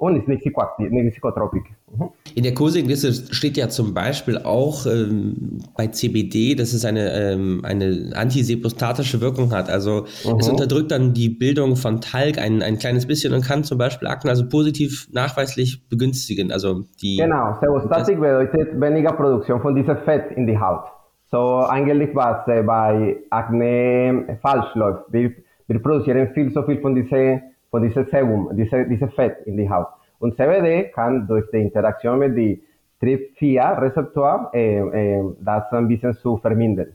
[0.01, 1.65] Und ist nicht psychoaktiv, nicht psychotropisch.
[1.91, 2.11] Mhm.
[2.37, 7.63] In der Kursingliste steht ja zum Beispiel auch ähm, bei CBD, dass es eine, ähm,
[7.65, 9.69] eine antisepostatische Wirkung hat.
[9.69, 10.39] Also mhm.
[10.39, 14.07] es unterdrückt dann die Bildung von Talg ein, ein kleines bisschen und kann zum Beispiel
[14.07, 16.53] Akne also positiv nachweislich begünstigen.
[16.53, 20.85] Also die, genau, Sepostatik bedeutet weniger Produktion von diesem Fett in die Haut.
[21.25, 25.13] So eigentlich was äh, bei Akne falsch läuft.
[25.13, 25.33] Wir
[25.69, 29.69] wir produzieren viel so viel von diesem von diesem Sebum, diese, diese Fett in die
[29.69, 29.89] Haut.
[30.19, 32.61] Und CBD kann durch die Interaktion mit dem
[33.03, 36.89] TRIP4-Rezeptor äh, äh, das ein bisschen zu vermindern.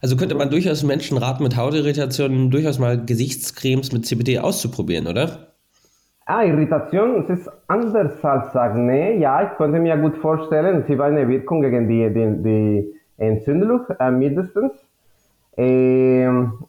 [0.00, 5.54] Also könnte man durchaus Menschen raten, mit Hautirritationen durchaus mal Gesichtscremes mit CBD auszuprobieren, oder?
[6.26, 9.16] Ah, Irritation, es ist anders als Akne.
[9.16, 13.86] Ja, ich könnte mir gut vorstellen, sie war eine Wirkung gegen die, die, die Entzündung
[13.98, 14.72] äh, mindestens.
[15.60, 16.24] Eh,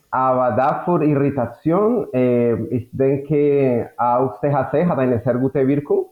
[0.09, 6.07] aber dafür Irritation, eh, ich denke, auch THC hat eine sehr gute Wirkung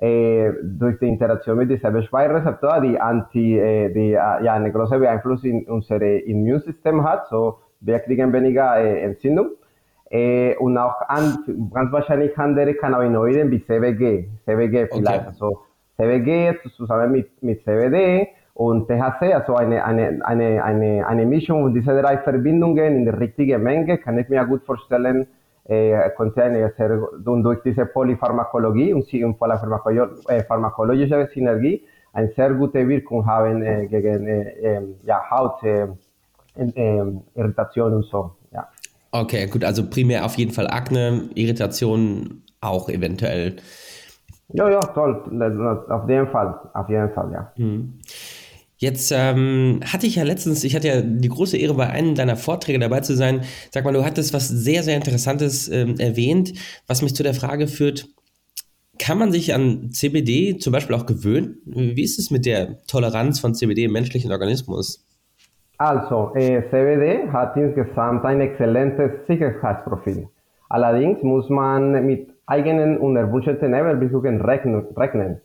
[0.00, 5.66] eh, durch die Interaktion mit diesem B2-Rezeptor, die, anti, die ja, eine große Beeinflussung in
[5.66, 7.28] unser Immunsystem hat.
[7.28, 9.50] So, wir kriegen weniger Entzündung.
[10.58, 11.36] und auch an,
[11.74, 14.28] ganz wahrscheinlich andere Cannabinoide wie CBG.
[14.46, 15.06] CBG vielleicht.
[15.06, 15.26] Okay.
[15.26, 15.58] Also
[15.96, 21.74] CBG zusammen mit, mit CBD und THC, also eine, eine, eine, eine, eine Mischung von
[21.74, 25.26] diesen drei Verbindungen in der richtigen Menge, kann ich mir gut vorstellen,
[25.64, 32.86] äh, konnte eine sehr, durch diese Polypharmakologie und, und pharmakologische äh, Synergie eine sehr gute
[32.86, 38.32] Wirkung haben äh, gegen äh, ja, Hautirritation und so.
[38.52, 38.68] Ja.
[39.10, 43.56] Okay, gut, also primär auf jeden Fall Akne, Irritation auch eventuell.
[44.54, 45.14] Ja, ja, toll,
[45.88, 47.52] auf jeden Fall, auf jeden Fall, ja.
[47.56, 47.98] Mhm.
[48.82, 52.34] Jetzt ähm, hatte ich ja letztens, ich hatte ja die große Ehre, bei einem deiner
[52.34, 53.42] Vorträge dabei zu sein.
[53.70, 56.52] Sag mal, du hattest was sehr, sehr Interessantes ähm, erwähnt,
[56.88, 58.08] was mich zu der Frage führt,
[58.98, 61.58] kann man sich an CBD zum Beispiel auch gewöhnen?
[61.64, 65.06] Wie ist es mit der Toleranz von CBD im menschlichen Organismus?
[65.78, 70.26] Also, äh, CBD hat insgesamt ein exzellentes Sicherheitsprofil.
[70.68, 75.40] Allerdings muss man mit eigenen unerwünschten Nebenwirkungen rechnen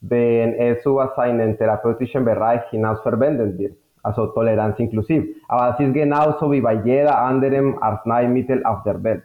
[0.00, 5.24] wenn es über seinen therapeutischen Bereich hinaus verwendet wird, also Toleranz inklusiv.
[5.48, 9.24] Aber es ist genauso wie bei jeder anderen Arzneimittel auf der Welt.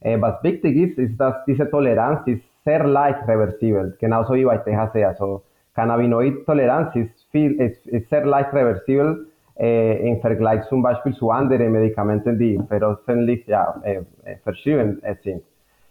[0.00, 4.58] Äh, was wichtig ist, ist, dass diese Toleranz ist sehr leicht reversibel, genauso wie bei
[4.58, 5.04] THC.
[5.04, 5.42] Also
[5.74, 9.26] Cannabinoid-Toleranz ist, viel, ist, ist sehr leicht reversibel
[9.58, 14.02] äh, im Vergleich zum Beispiel zu anderen Medikamenten, die veröffentlicht ja, äh,
[14.44, 15.42] verschrieben sind.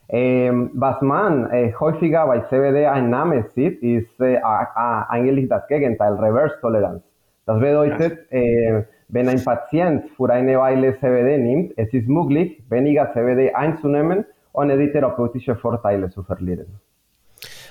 [0.10, 6.14] Ähm, was man äh, häufiger bei CBD ein Name sieht, ist äh, eigentlich das Gegenteil,
[6.14, 7.04] Reverse-Toleranz.
[7.46, 13.12] Das bedeutet, äh, wenn ein Patient für eine Weile CBD nimmt, es ist möglich, weniger
[13.14, 16.68] CBD einzunehmen, ohne die therapeutischen Vorteile zu verlieren.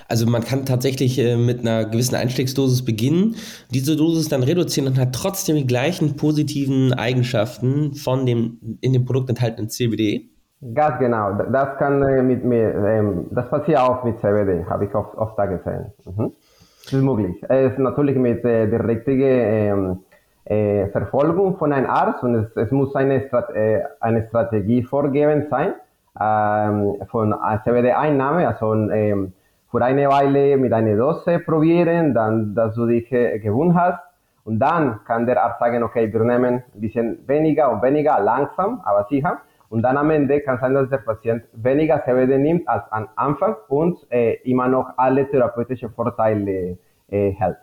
[0.08, 3.36] Also man kann tatsächlich äh, mit einer gewissen Einstiegsdosis beginnen,
[3.72, 9.04] diese Dosis dann reduzieren und hat trotzdem die gleichen positiven Eigenschaften von dem in dem
[9.04, 10.28] Produkt enthaltenen CBD.
[10.74, 11.32] Ganz genau.
[11.52, 15.36] Das kann äh, mit mir, ähm, das passiert auch mit CBD, habe ich oft, oft
[15.36, 15.92] gesehen.
[16.06, 16.32] Mhm.
[16.84, 17.36] Das ist möglich.
[17.48, 19.98] Es ist natürlich mit äh, der richtigen ähm,
[20.46, 23.22] äh, Verfolgung von einem Arzt und es, es muss eine,
[24.00, 25.74] eine Strategie vorgeben sein
[26.18, 28.72] ähm, von CBD-Einnahme, also
[29.70, 33.98] für eine Weile mit einer Dose probieren, dann, dass du dich gewohnt hast.
[34.44, 38.80] Und dann kann der Arzt sagen, okay, wir nehmen ein bisschen weniger und weniger, langsam,
[38.84, 39.38] aber sicher.
[39.68, 43.56] Und dann am Ende kann sein, dass der Patient weniger CBD nimmt als am Anfang
[43.68, 47.56] und äh, immer noch alle therapeutischen Vorteile äh, hält.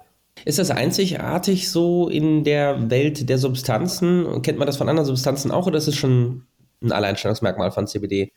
[0.45, 4.41] Ist das einzigartig so in der Welt der Substanzen?
[4.41, 6.43] Kennt man das von anderen Substanzen auch oder ist es schon
[6.81, 8.31] ein Alleinstellungsmerkmal von CBD?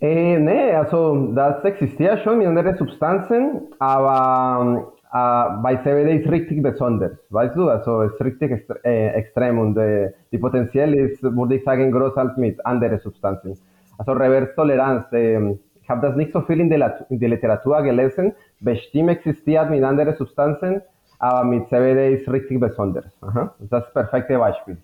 [0.00, 6.62] Äh, nee, also das existiert schon in anderen Substanzen, aber äh, bei CBD ist richtig
[6.62, 11.22] besonders, weißt du, also es ist richtig extre äh, extrem und äh, die Potenzial ist,
[11.22, 13.58] würde ich sagen, größer als mit anderen Substanzen.
[13.98, 18.32] Also Reverstoleranz, ähm, ich habe das nicht so viel in der, in der Literatur gelesen,
[18.60, 20.80] bestimmt existiert mit anderen Substanzen,
[21.18, 23.06] aber mit CBD ist richtig besonders.
[23.20, 23.54] Aha.
[23.58, 24.78] Das ist das perfekte Beispiel.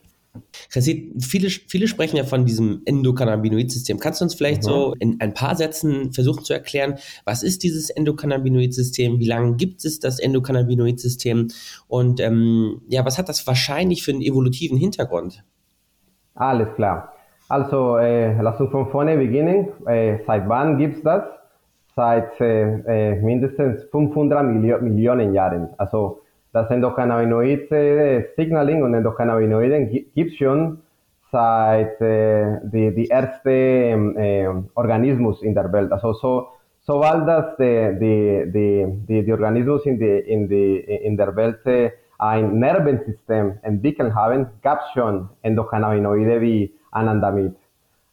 [0.71, 3.99] Chassid, viele, viele sprechen ja von diesem Endokannabinoid-System.
[3.99, 4.67] Kannst du uns vielleicht mhm.
[4.67, 6.95] so in ein paar Sätzen versuchen zu erklären,
[7.25, 11.49] was ist dieses Endokannabinoid-System, wie lange gibt es das Endokannabinoid-System
[11.89, 15.45] und ähm, ja, was hat das wahrscheinlich für einen evolutiven Hintergrund?
[16.35, 17.13] Alles klar.
[17.49, 19.69] Also, äh, lass uns von vorne beginnen.
[19.87, 21.23] Äh, seit wann gibt es das?
[21.95, 25.69] Seit äh, äh mindestens 500 Millio Millionen Jahren.
[25.79, 26.23] Also,
[26.57, 30.79] das Endokannabinoid-Signaling und Endokannabinoiden gibt es schon
[31.31, 35.93] seit äh, die, die erste äh, Organismus in der Welt.
[35.93, 36.49] Also so,
[36.81, 41.93] sobald das die, die, die, die, die Organismus in, die, in, die, in der Welt
[42.19, 47.53] ein Nervensystem entwickelt haben, gab es schon Endokannabinoide wie Anandamid.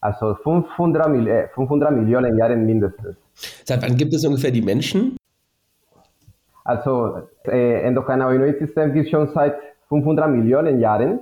[0.01, 3.15] Also 500, 500 Millionen Jahre mindestens.
[3.63, 5.15] Seit wann gibt es ungefähr die Menschen?
[6.63, 9.55] Also äh, Endokannabinoid-System gibt es schon seit
[9.89, 11.19] 500 Millionen Jahren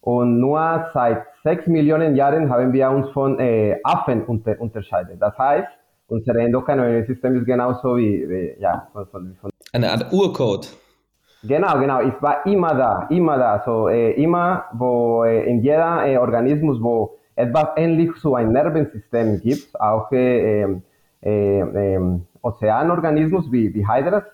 [0.00, 5.20] und nur seit 6 Millionen Jahren haben wir uns von äh, Affen unter, unterscheidet.
[5.20, 5.68] Das heißt,
[6.08, 10.68] unser Endokannabinoid-System ist genauso wie, wie ja, von, von, von eine Art Urcode.
[11.44, 12.00] Genau, genau.
[12.00, 13.62] Es war immer da, immer da.
[13.64, 19.40] So, äh, immer, wo äh, in jeder äh, Organismus, wo etwas ähnlich zu einem Nervensystem
[19.40, 20.82] gibt, auch äh, ähm,
[21.22, 24.24] äh, äh, Ozeanorganismus wie, wie Hydras,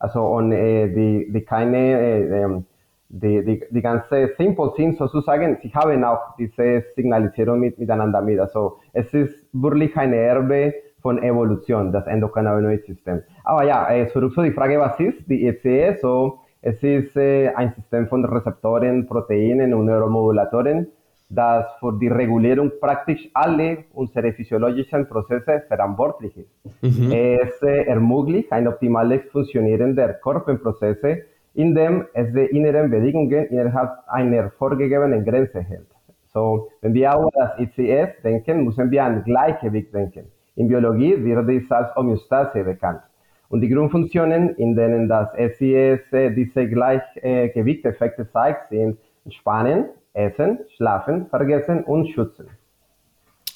[0.00, 2.64] also und äh, die, die keine, äh, ähm,
[3.08, 8.40] die, die, die ganze Simple sind sozusagen, sie haben auch diese Signalisierung mit, miteinander mit.
[8.40, 13.22] Also es ist wirklich eine Erbe von Evolution, das Endokannabinoid-System.
[13.44, 15.98] Aber ja, äh, zurück zu die Frage, was ist die ECE?
[16.00, 20.86] So, es ist äh, ein System von Rezeptoren, Proteinen und Neuromodulatoren,
[21.30, 26.50] das für die Regulierung praktisch alle unsere physiologischen Prozesse verantwortlich ist.
[26.82, 27.12] Mhm.
[27.12, 31.22] Es äh, ermöglicht ein optimales Funktionieren der Körperprozesse,
[31.54, 35.86] indem es die inneren Bedingungen innerhalb einer vorgegebenen Grenze hält.
[36.32, 40.26] So, wenn wir über das ICS denken, müssen wir an Gleichgewicht denken.
[40.56, 43.00] In Biologie wird dies als Homöostase bekannt.
[43.48, 51.26] Und die Grundfunktionen, in denen das SIS äh, diese Gleichgewichteffekte zeigt, sind Spannen, Essen, Schlafen,
[51.26, 52.48] Vergessen und Schützen.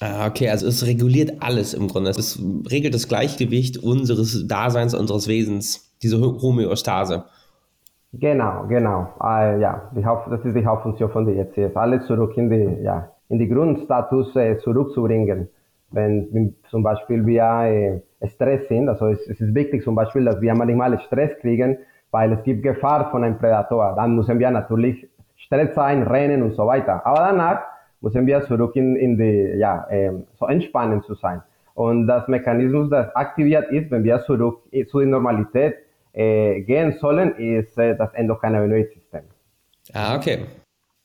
[0.01, 2.11] Ah, okay, also es reguliert alles im Grunde.
[2.11, 2.39] Es
[2.71, 7.25] regelt das Gleichgewicht unseres Daseins, unseres Wesens, diese Homöostase.
[8.13, 9.09] Genau, genau.
[9.23, 11.77] Äh, ja, die Haupt, das ist die Hauptfunktion von der ECS.
[11.77, 15.49] Alles zurück in die, ja, in die Grundstatus äh, zurückzubringen.
[15.91, 20.25] Wenn, wenn, zum Beispiel wir äh, Stress sind, also es, es, ist wichtig zum Beispiel,
[20.25, 21.79] dass wir manchmal Stress kriegen,
[22.11, 23.95] weil es gibt Gefahr von einem Prädator.
[23.97, 25.09] Dann müssen wir natürlich
[25.45, 27.05] Stress sein, Rennen und so weiter.
[27.07, 27.61] Aber danach
[28.01, 31.43] müssen wir zurück in, in die, ja, äh, so entspannen zu sein.
[31.75, 35.75] Und das Mechanismus, das aktiviert ist, wenn wir zurück zu der Normalität
[36.13, 39.23] äh, gehen sollen, ist äh, das Endokannabinoid-System.
[39.93, 40.39] Ah, okay.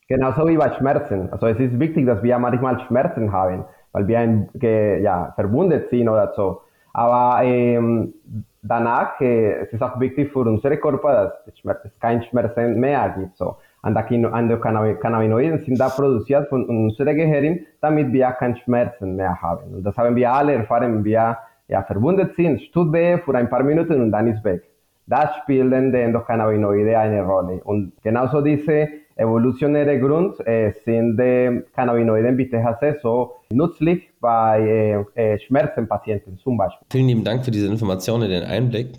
[0.08, 1.30] Genauso wie bei Schmerzen.
[1.32, 6.10] Also es ist wichtig, dass wir manchmal Schmerzen haben, weil wir ein, ja, verwundet sind
[6.10, 6.62] oder so.
[6.94, 8.14] Aber ähm,
[8.62, 13.38] danach äh, es ist auch wichtig für unseren Körper, dass es kein Schmerzen mehr gibt.
[13.38, 13.58] So.
[13.84, 19.76] Endokannabinoiden sind da produziert von unserem Gehirn, damit wir keine Schmerzen mehr haben.
[19.76, 21.38] Und das haben wir alle erfahren, wenn wir
[21.68, 24.64] ja, verwundet sind, tut weh für ein paar Minuten und dann ist weg.
[25.06, 27.62] Da spielen die Endokannabinoide eine Rolle.
[27.64, 35.34] Und genauso diese evolutionäre Grund äh, sind die Cannabinoiden wie THC so nützlich bei äh,
[35.34, 36.88] äh, Schmerzenpatienten zum Beispiel.
[36.92, 38.98] Vielen lieben Dank für diese Informationen, den Einblick.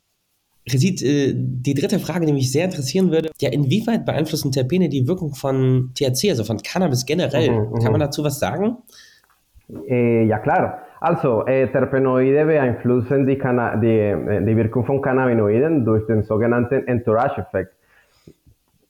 [0.72, 5.06] Resit, äh, die dritte Frage, die mich sehr interessieren würde, ja, inwieweit beeinflussen Terpene die
[5.06, 7.50] Wirkung von THC, also von Cannabis generell?
[7.50, 8.78] Mhm, Kann man dazu was sagen?
[9.86, 10.82] Eh, ja, klar.
[11.00, 17.72] Also, äh, Terpenoide beeinflussen die, die, äh, die Wirkung von Cannabinoiden durch den sogenannten Entourage-Effekt.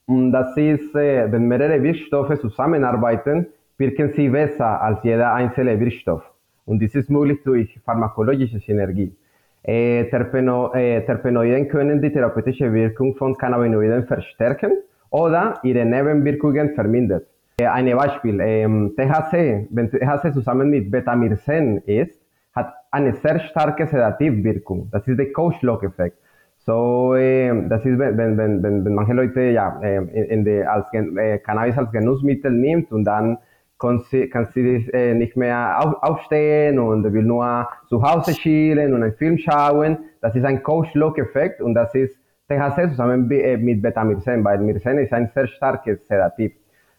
[0.07, 6.23] Das ist, äh, wenn mehrere Wirkstoffe zusammenarbeiten, wirken sie besser als jeder einzelne Wirkstoff.
[6.65, 9.15] Und dies ist möglich durch pharmakologische Synergie.
[9.63, 14.71] Äh, Terpeno, äh, Terpenoiden können die therapeutische Wirkung von Cannabinoiden verstärken
[15.11, 17.21] oder ihre Nebenwirkungen vermindern.
[17.59, 22.19] Äh, ein Beispiel, ähm, THC, wenn THC zusammen mit Betamirsen ist,
[22.55, 24.89] hat eine sehr starke Sedativwirkung.
[24.91, 26.17] Das ist der Coach-Lock-Effekt.
[26.57, 30.63] So, äh, das ist, wenn, wenn, wenn, wenn manche Leute ja, äh, in, in die,
[30.63, 33.37] als, äh, Cannabis als Genussmittel nimmt und dann
[33.81, 39.13] kann sie, äh, nicht mehr auf, aufstehen und will nur zu Hause chillen und einen
[39.13, 39.97] Film schauen.
[40.21, 42.15] Das ist ein Coach-Lock-Effekt und das ist
[42.47, 46.53] THC zusammen äh, mit Betamirsen, weil Mirsen ist ein sehr starkes Sedativ.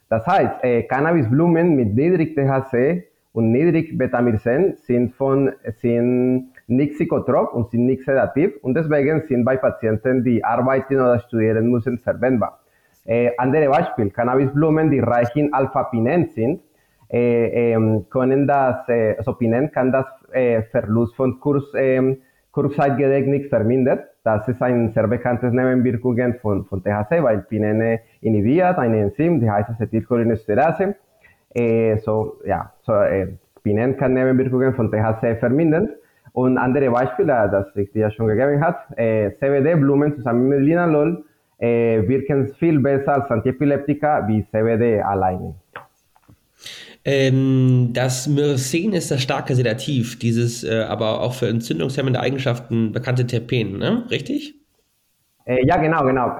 [0.08, 7.54] Das heißt, äh, Cannabisblumen mit niedrig THC und niedrig Betamirsen sind von sind nicht psychotrop
[7.54, 12.60] und sind nicht sedativ und deswegen sind bei Patienten, die arbeiten oder studieren müssen, verwendbar.
[13.04, 16.60] Äh, andere Beispiel, Cannabisblumen, die reich in Alpha-Pinen sind,
[17.12, 20.06] können das, also Pinen kann das
[20.70, 21.70] Verlust von Kurs,
[22.52, 24.00] Kurzzeitgedächtnis vermindern.
[24.24, 29.50] Das ist ein sehr bekanntes Nebenwirkungen von, von THC, weil Pinen inhibiert eine Enzym, die
[29.50, 30.94] heißt Acetylcholinesterase.
[31.54, 33.28] Äh, so, ja, so, äh,
[33.62, 35.90] Pinen kann Nebenwirkungen von THC vermindern.
[36.32, 41.24] Und andere Beispiele, das ich dir schon gegeben habe, äh, CBD-Blumen zusammen mit Linalol
[41.64, 45.54] wirken viel besser als Antiepileptika wie CBD alleine.
[47.04, 53.26] Ähm, das Myrcen ist das starke Sedativ, dieses äh, aber auch für entzündungshemmende Eigenschaften bekannte
[53.26, 54.04] Terpen, ne?
[54.10, 54.54] richtig?
[55.44, 56.36] Äh, ja, genau, genau.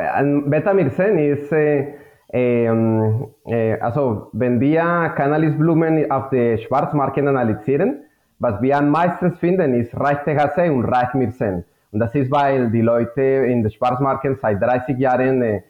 [0.46, 1.94] Beta-Myrcen ist, äh,
[2.32, 8.04] ähm, äh, also wenn wir Cannabisblumen auf den Schwarzmarken analysieren,
[8.38, 11.64] was wir meistens finden, ist reich THC und reich Myrcen.
[11.90, 15.62] Und das ist, weil die Leute in den Schwarzmarken seit 30 Jahren äh,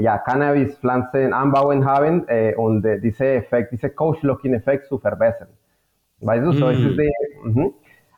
[0.00, 5.48] ja, Cannabispflanzen anbauen haben äh, und äh, diese Effekt, diese Coach-Locking-Effekt zu verbessern.
[6.20, 6.52] Weißt du, mm.
[6.52, 7.12] so ist es die,
[7.44, 7.70] mh.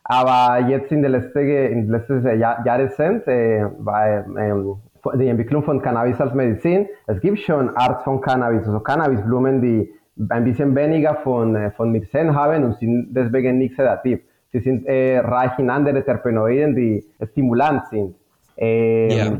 [0.03, 4.75] Aber jetzt in den letzten, in den letzten Jahr, Jahrzehnt, äh, bei ähm,
[5.15, 9.91] die Entwicklung von Cannabis als Medizin, es gibt schon Art von Cannabis, also Cannabisblumen, die
[10.29, 14.19] ein bisschen weniger von, von Myrcen haben und sind deswegen nicht sedativ.
[14.51, 18.15] Sie sind äh, reich in andere Terpenoiden, die stimulant sind.
[18.57, 19.39] Ähm, yeah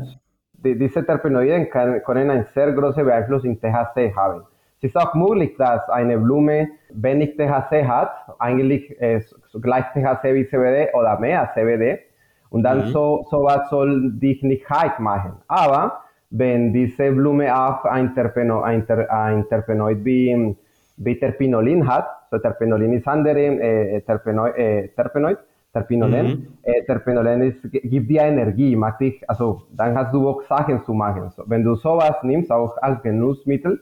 [0.62, 4.42] diese Terpenoiden können einen sehr großen Einfluss in THC haben.
[4.78, 9.20] Es ist auch möglich, dass eine Blume wenig THC hat, eigentlich äh,
[9.60, 12.00] gleich THC wie CBD oder mehr CBD,
[12.50, 12.92] und dann mhm.
[12.92, 15.34] so sowas soll dich nicht high machen.
[15.48, 20.56] Aber wenn diese Blume auch ein, Terpeno, ein, Ter, ein Terpenoid wie,
[20.96, 25.38] wie Terpinolin hat, so Terpinolin ist andere äh, Terpenoid, äh, Terpenoid
[25.72, 26.26] Terpinolen.
[26.26, 26.46] Mhm.
[26.62, 30.92] Äh, Terpinolen ist, gibt dir Energie, macht dich, also dann hast du Bock, Sachen zu
[30.92, 31.30] machen.
[31.36, 33.80] So, wenn du sowas nimmst, auch als Genussmittel,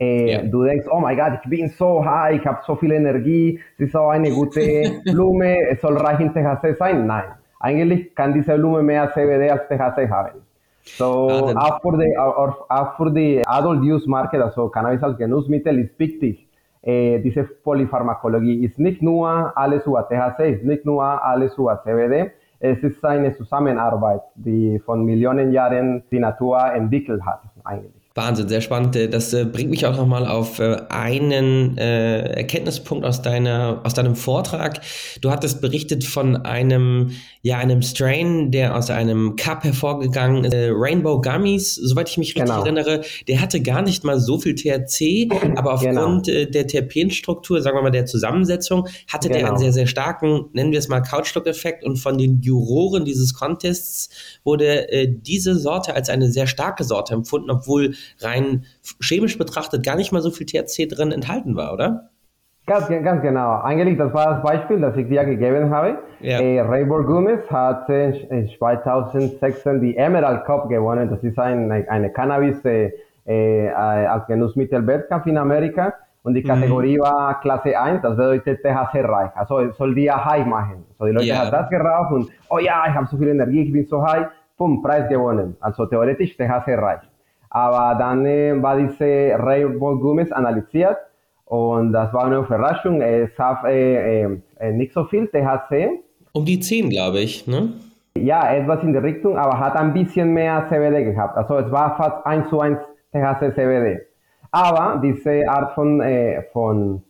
[0.00, 3.86] du denkst, oh mein Gott, ich bin so high, ich habe so viel Energie, es
[3.86, 4.60] ist so eine gute
[5.04, 7.06] Blume, es soll reichen THC sein.
[7.06, 7.24] Nein,
[7.58, 10.40] eigentlich kann diese Blume mehr CBD als THC haben.
[10.82, 15.18] So, ah, auch, für die, auch, auch für die Adult Use Market, also Cannabis als
[15.18, 16.47] Genussmittel, ist wichtig,
[16.88, 22.30] äh, diese Polypharmakologie ist nicht nur alles über THC, ist nicht nur alles über CBD,
[22.60, 27.97] es ist eine Zusammenarbeit, die von Millionen Jahren die Natur entwickelt hat eigentlich.
[28.18, 28.96] Wahnsinn, sehr spannend.
[28.96, 34.16] Äh, das äh, bringt mich auch nochmal auf äh, einen Erkenntnispunkt aus, deiner, aus deinem
[34.16, 34.80] Vortrag.
[35.20, 37.12] Du hattest berichtet von einem,
[37.42, 42.46] ja, einem Strain, der aus einem Cup hervorgegangen ist, Rainbow Gummies, soweit ich mich richtig
[42.46, 42.62] genau.
[42.62, 43.02] erinnere.
[43.28, 46.50] Der hatte gar nicht mal so viel THC, aber aufgrund genau.
[46.50, 49.38] der Terpenstruktur, sagen wir mal der Zusammensetzung, hatte genau.
[49.38, 49.64] der einen genau.
[49.64, 54.08] sehr, sehr starken, nennen wir es mal Couchlock-Effekt und von den Juroren dieses Contests
[54.42, 58.64] wurde diese Sorte als eine sehr starke Sorte empfunden, obwohl rein
[59.00, 62.10] chemisch betrachtet gar nicht mal so viel THC drin enthalten war, oder?
[62.66, 63.62] Ganz, ganz genau.
[63.62, 65.98] Eigentlich, das war das Beispiel, das ich dir gegeben habe.
[66.20, 66.38] Ja.
[66.38, 71.08] Äh, Raybor Gomez hat in 2016 die Emerald Cup gewonnen.
[71.08, 72.92] Das ist ein, eine Cannabis äh,
[73.24, 75.94] äh, als Genussmittel-Wettkampf in Amerika.
[76.22, 76.48] Und die mhm.
[76.48, 77.02] Kategorie mhm.
[77.02, 79.30] war Klasse 1, das bedeutet THC-reich.
[79.34, 80.84] Also soll die ja high machen.
[80.98, 81.38] So die Leute yeah.
[81.38, 84.26] haben das geraucht und, oh ja, ich habe so viel Energie, ich bin so high.
[84.58, 85.56] Pum, Preis gewonnen.
[85.60, 87.07] Also theoretisch THC-reich.
[87.50, 90.98] Aber dann äh, war diese Rainbow Gummis analysiert
[91.46, 93.00] und das war eine Überraschung.
[93.00, 96.00] Es hat äh, äh, nicht so viel THC.
[96.32, 97.72] Um die 10, glaube ich, ne?
[98.16, 101.36] Ja, etwas in der Richtung, aber hat ein bisschen mehr CBD gehabt.
[101.36, 102.78] Also es war fast 1 zu 1
[103.12, 104.00] THC CBD.
[104.50, 107.02] Aber diese Art von, äh, von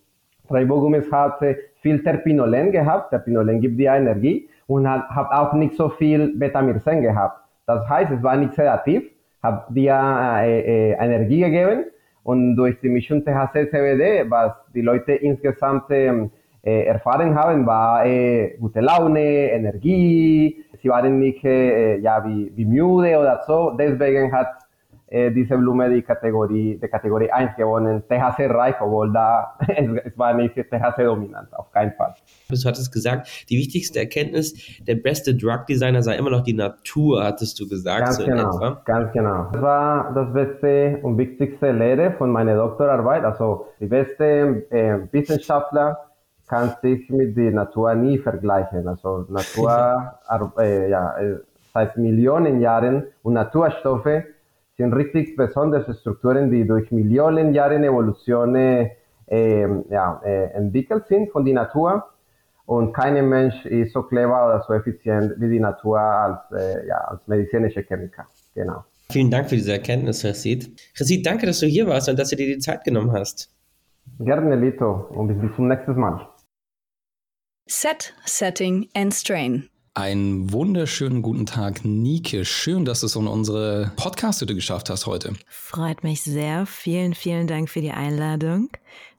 [0.49, 1.41] Treibogummis hat
[1.81, 3.11] viel Terpinolen gehabt.
[3.11, 7.41] Terpinolen gibt dir Energie und hat, hat auch nicht so viel Betamycin gehabt.
[7.67, 9.03] Das heißt, es war nicht sedativ,
[9.43, 9.95] hat dir
[10.43, 11.85] äh, äh, Energie gegeben
[12.23, 16.31] und durch die Mischung THC-CBD, was die Leute insgesamt ähm,
[16.63, 22.65] äh, erfahren haben, war äh, gute Laune, Energie, sie waren nicht äh, ja, wie, wie
[22.65, 23.71] müde oder so.
[23.79, 24.49] Deswegen hat
[25.11, 30.35] äh, diese Blume die Kategorie, die Kategorie 1 gewonnen, THC-reich, obwohl da es, es war
[30.35, 32.15] nicht THC-dominant, auf keinen Fall.
[32.49, 37.59] Du hattest gesagt, die wichtigste Erkenntnis, der beste Drug-Designer sei immer noch die Natur, hattest
[37.61, 38.05] du gesagt.
[38.05, 39.49] Ganz so genau, ganz genau.
[39.53, 43.25] Das war das beste und wichtigste Lehre von meiner Doktorarbeit.
[43.25, 45.99] Also die beste äh, Wissenschaftler
[46.49, 48.87] kann sich mit der Natur nie vergleichen.
[48.89, 50.15] Also Natur,
[50.59, 51.15] äh, ja,
[51.73, 54.25] seit Millionen Jahren und Naturstoffe
[54.79, 58.95] sind richtig besondere Strukturen, die durch Millionen Jahre Evolution äh,
[59.91, 62.05] ja, äh, entwickelt sind von der Natur.
[62.65, 66.97] Und kein Mensch ist so clever oder so effizient wie die Natur als, äh, ja,
[66.97, 68.27] als medizinische Chemiker.
[68.55, 68.85] Genau.
[69.11, 70.71] Vielen Dank für diese Erkenntnis, Resid.
[70.99, 73.51] Resid, danke, dass du hier warst und dass du dir die Zeit genommen hast.
[74.21, 75.07] Gerne, Lito.
[75.11, 76.29] Und bis zum nächsten Mal.
[77.67, 79.69] Set, Setting and Strain.
[79.99, 82.45] Einen wunderschönen guten Tag, Nike.
[82.45, 85.33] Schön, dass du es in unsere Podcast-Hütte geschafft hast heute.
[85.49, 86.67] Freut mich sehr.
[86.67, 88.71] Vielen, vielen Dank für die Einladung.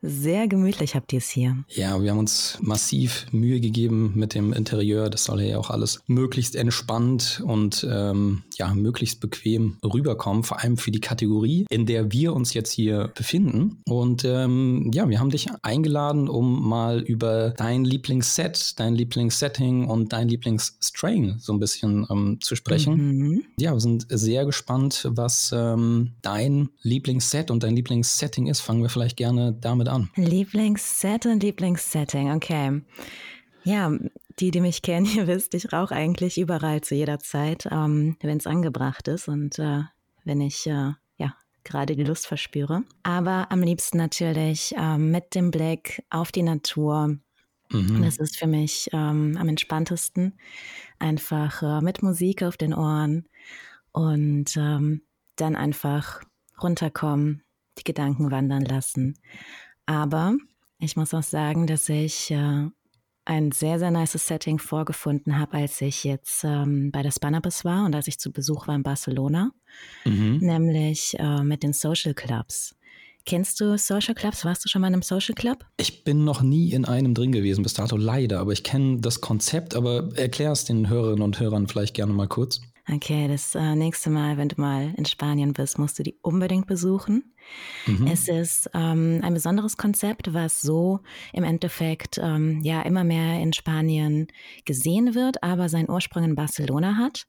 [0.02, 1.58] Sehr gemütlich habt ihr es hier.
[1.68, 5.10] Ja, wir haben uns massiv Mühe gegeben mit dem Interieur.
[5.10, 10.78] Das soll ja auch alles möglichst entspannt und ähm, ja, möglichst bequem rüberkommen, vor allem
[10.78, 13.82] für die Kategorie, in der wir uns jetzt hier befinden.
[13.88, 20.14] Und ähm, ja, wir haben dich eingeladen, um mal über dein Lieblingsset, dein Lieblingssetting und
[20.14, 23.18] dein Lieblingsstrain so ein bisschen ähm, zu sprechen.
[23.18, 23.44] Mhm.
[23.60, 28.62] Ja, wir sind sehr gespannt, was ähm, dein Lieblingsset und dein Lieblingssetting ist.
[28.62, 30.10] Fangen wir vielleicht gerne damit an?
[30.16, 32.82] Lieblingsset und Lieblingssetting, okay.
[33.64, 33.92] Ja,
[34.40, 38.38] die, die mich kennen, ihr wisst, ich rauche eigentlich überall zu jeder Zeit, ähm, wenn
[38.38, 39.84] es angebracht ist und äh,
[40.24, 42.84] wenn ich äh, ja gerade die Lust verspüre.
[43.04, 47.18] Aber am liebsten natürlich äh, mit dem Blick auf die Natur.
[47.72, 48.02] Mhm.
[48.02, 50.40] Das ist für mich ähm, am entspanntesten.
[50.98, 53.28] Einfach äh, mit Musik auf den Ohren
[53.92, 55.02] und ähm,
[55.36, 56.22] dann einfach
[56.62, 57.44] runterkommen,
[57.78, 59.16] die Gedanken wandern lassen.
[59.90, 60.38] Aber
[60.78, 62.68] ich muss auch sagen, dass ich äh,
[63.26, 67.88] ein sehr, sehr nice Setting vorgefunden habe, als ich jetzt ähm, bei der Spanabis war
[67.88, 69.50] und als ich zu Besuch war in Barcelona,
[70.06, 70.38] mhm.
[70.42, 72.76] nämlich äh, mit den Social Clubs.
[73.26, 74.46] Kennst du Social Clubs?
[74.46, 75.66] Warst du schon mal in einem Social Club?
[75.78, 79.22] Ich bin noch nie in einem drin gewesen, bis dato leider, aber ich kenne das
[79.22, 82.62] Konzept, aber erklär es den Hörerinnen und Hörern vielleicht gerne mal kurz.
[82.92, 86.68] Okay, das äh, nächste Mal, wenn du mal in Spanien bist, musst du die unbedingt
[86.68, 87.34] besuchen.
[87.86, 88.08] Mhm.
[88.08, 91.00] Es ist ähm, ein besonderes Konzept, was so
[91.34, 94.28] im Endeffekt ähm, ja immer mehr in Spanien
[94.66, 97.26] gesehen wird, aber seinen Ursprung in Barcelona hat.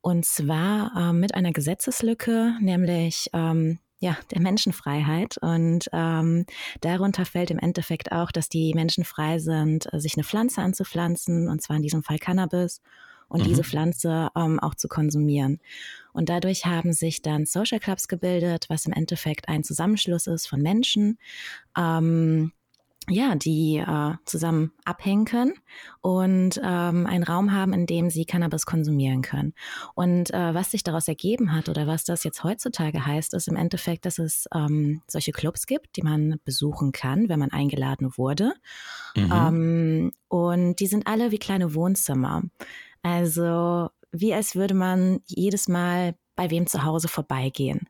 [0.00, 5.38] Und zwar ähm, mit einer Gesetzeslücke, nämlich ähm, ja, der Menschenfreiheit.
[5.38, 6.44] Und ähm,
[6.80, 11.62] darunter fällt im Endeffekt auch, dass die Menschen frei sind, sich eine Pflanze anzupflanzen, und
[11.62, 12.80] zwar in diesem Fall Cannabis
[13.32, 13.44] und mhm.
[13.44, 15.58] diese Pflanze ähm, auch zu konsumieren.
[16.12, 20.60] Und dadurch haben sich dann Social Clubs gebildet, was im Endeffekt ein Zusammenschluss ist von
[20.60, 21.18] Menschen,
[21.76, 22.52] ähm,
[23.08, 25.54] ja, die äh, zusammen abhängen können
[26.02, 29.54] und ähm, einen Raum haben, in dem sie Cannabis konsumieren können.
[29.94, 33.56] Und äh, was sich daraus ergeben hat oder was das jetzt heutzutage heißt, ist im
[33.56, 38.52] Endeffekt, dass es ähm, solche Clubs gibt, die man besuchen kann, wenn man eingeladen wurde.
[39.16, 39.32] Mhm.
[39.32, 42.42] Ähm, und die sind alle wie kleine Wohnzimmer.
[43.02, 47.88] Also wie als würde man jedes Mal bei wem zu Hause vorbeigehen.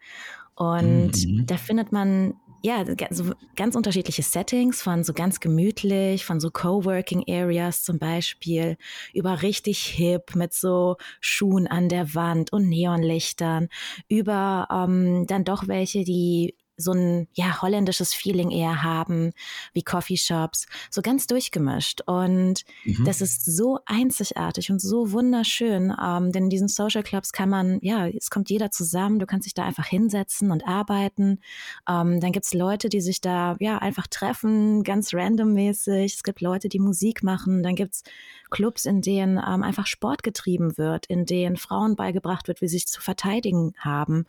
[0.55, 1.47] Und mhm.
[1.47, 2.35] da findet man
[2.65, 8.77] ja, so ganz unterschiedliche Settings, von so ganz gemütlich, von so Coworking Areas zum Beispiel,
[9.13, 13.69] über richtig hip mit so Schuhen an der Wand und Neonlichtern,
[14.09, 19.33] über ähm, dann doch welche, die so ein ja holländisches Feeling eher haben,
[19.73, 22.03] wie Coffeeshops, so ganz durchgemischt.
[22.07, 23.05] Und mhm.
[23.05, 27.79] das ist so einzigartig und so wunderschön, ähm, denn in diesen Social Clubs kann man,
[27.83, 31.41] ja, es kommt jeder zusammen, du kannst dich da einfach hinsetzen und arbeiten.
[31.89, 36.15] Ähm, dann gibt's Leute, die sich da ja einfach treffen, ganz randommäßig.
[36.15, 37.63] Es gibt Leute, die Musik machen.
[37.63, 38.03] Dann gibt's
[38.51, 42.79] Clubs, in denen ähm, einfach Sport getrieben wird, in denen Frauen beigebracht wird, wie sie
[42.79, 44.27] sich zu verteidigen haben.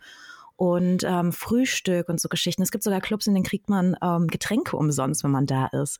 [0.56, 2.62] Und ähm, Frühstück und so Geschichten.
[2.62, 5.98] Es gibt sogar Clubs, in denen kriegt man ähm, Getränke umsonst, wenn man da ist.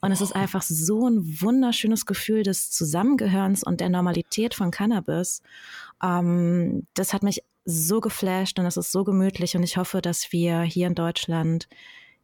[0.00, 5.42] Und es ist einfach so ein wunderschönes Gefühl des Zusammengehörens und der Normalität von Cannabis.
[6.02, 10.30] Ähm, das hat mich so geflasht und es ist so gemütlich und ich hoffe, dass
[10.30, 11.68] wir hier in Deutschland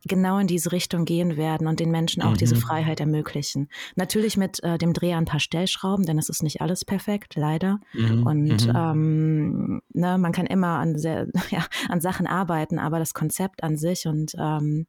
[0.05, 2.39] genau in diese Richtung gehen werden und den Menschen auch mhm.
[2.39, 3.69] diese Freiheit ermöglichen.
[3.95, 7.35] Natürlich mit äh, dem Dreh an ein paar Stellschrauben, denn es ist nicht alles perfekt,
[7.37, 7.81] leider.
[7.93, 8.27] Mhm.
[8.27, 8.73] Und mhm.
[8.75, 13.77] ähm, ne, man kann immer an, sehr, ja, an Sachen arbeiten, aber das Konzept an
[13.77, 14.87] sich und ähm,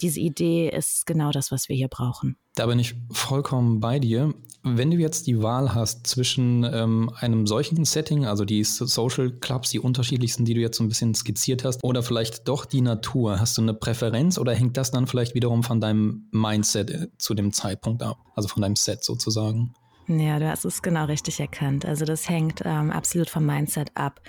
[0.00, 2.36] diese Idee ist genau das, was wir hier brauchen.
[2.54, 4.32] Da bin ich vollkommen bei dir.
[4.62, 9.70] Wenn du jetzt die Wahl hast zwischen ähm, einem solchen Setting, also die Social Clubs,
[9.70, 13.40] die unterschiedlichsten, die du jetzt so ein bisschen skizziert hast, oder vielleicht doch die Natur,
[13.40, 17.34] hast du eine Präferenz oder hängt das dann vielleicht wiederum von deinem Mindset äh, zu
[17.34, 19.74] dem Zeitpunkt ab, also von deinem Set sozusagen?
[20.08, 21.84] Ja, du hast es genau richtig erkannt.
[21.84, 24.20] Also das hängt ähm, absolut vom Mindset ab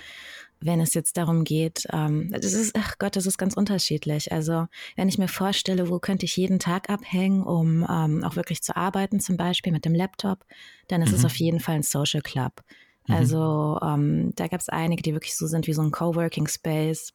[0.60, 4.30] wenn es jetzt darum geht, ähm, das ist, ach Gott, das ist ganz unterschiedlich.
[4.30, 8.62] Also wenn ich mir vorstelle, wo könnte ich jeden Tag abhängen, um ähm, auch wirklich
[8.62, 10.44] zu arbeiten, zum Beispiel mit dem Laptop,
[10.88, 11.16] dann ist mhm.
[11.16, 12.62] es auf jeden Fall ein Social Club.
[13.06, 13.14] Mhm.
[13.14, 17.14] Also ähm, da gab es einige, die wirklich so sind wie so ein Coworking Space.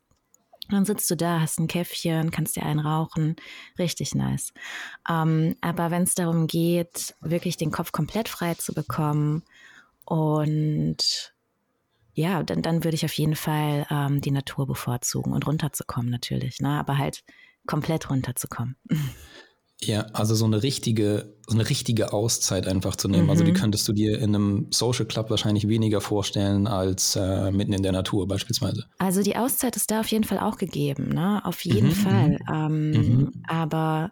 [0.70, 3.36] Dann sitzt du da, hast ein Käffchen, kannst dir einen rauchen.
[3.78, 4.54] Richtig nice.
[5.10, 9.44] Ähm, aber wenn es darum geht, wirklich den Kopf komplett frei zu bekommen
[10.06, 11.34] und
[12.14, 16.62] ja, dann, dann würde ich auf jeden Fall ähm, die Natur bevorzugen und runterzukommen natürlich,
[16.62, 16.80] ne?
[16.80, 17.24] aber halt
[17.68, 18.78] komplett runterzukommen.
[19.82, 23.26] Ja, also so eine richtige, so eine richtige Auszeit einfach zu nehmen.
[23.26, 23.30] Mhm.
[23.30, 23.58] Also die mhm.
[23.58, 27.92] könntest du dir in einem Social Club wahrscheinlich weniger vorstellen als äh, mitten in der
[27.92, 28.86] Natur beispielsweise.
[28.98, 31.42] Also die Auszeit ist da auf jeden Fall auch gegeben, ne?
[31.44, 31.94] Auf jeden mhm.
[31.94, 32.30] Fall.
[32.30, 32.54] Mhm.
[32.54, 33.32] Ähm, mhm.
[33.48, 34.12] Aber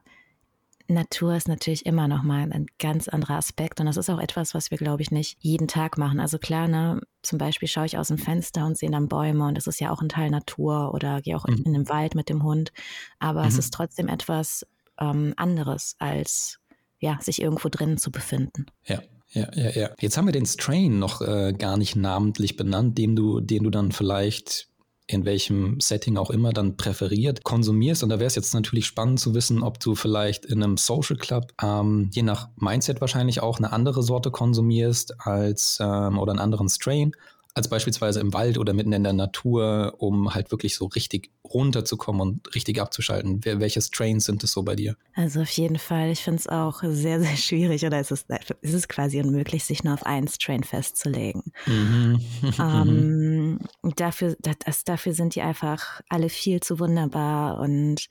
[0.90, 4.54] Natur ist natürlich immer noch mal ein ganz anderer Aspekt und das ist auch etwas,
[4.54, 6.20] was wir, glaube ich, nicht jeden Tag machen.
[6.20, 9.56] Also klar, ne, zum Beispiel schaue ich aus dem Fenster und sehe dann Bäume und
[9.56, 11.56] das ist ja auch ein Teil Natur oder gehe auch mhm.
[11.56, 12.74] in, in den Wald mit dem Hund,
[13.20, 13.48] aber mhm.
[13.48, 14.66] es ist trotzdem etwas
[15.12, 16.60] ähm, anderes als
[17.00, 18.66] ja, sich irgendwo drinnen zu befinden.
[18.86, 19.02] Ja,
[19.32, 19.90] ja, ja, ja.
[20.00, 23.70] Jetzt haben wir den Strain noch äh, gar nicht namentlich benannt, dem du, den du
[23.70, 24.70] dann vielleicht
[25.06, 28.04] in welchem Setting auch immer dann präferiert, konsumierst.
[28.04, 31.18] Und da wäre es jetzt natürlich spannend zu wissen, ob du vielleicht in einem Social
[31.18, 36.40] Club, ähm, je nach Mindset wahrscheinlich auch eine andere Sorte konsumierst als ähm, oder einen
[36.40, 37.12] anderen Strain
[37.56, 42.22] als beispielsweise im Wald oder mitten in der Natur, um halt wirklich so richtig runterzukommen
[42.22, 43.42] und richtig abzuschalten?
[43.44, 44.98] Wer, welche Strains sind es so bei dir?
[45.14, 48.28] Also auf jeden Fall, ich finde es auch sehr, sehr schwierig oder es ist,
[48.62, 51.44] es ist quasi unmöglich, sich nur auf einen Strain festzulegen.
[51.68, 52.20] Mhm.
[52.60, 53.60] ähm,
[53.96, 58.08] dafür, das, dafür sind die einfach alle viel zu wunderbar und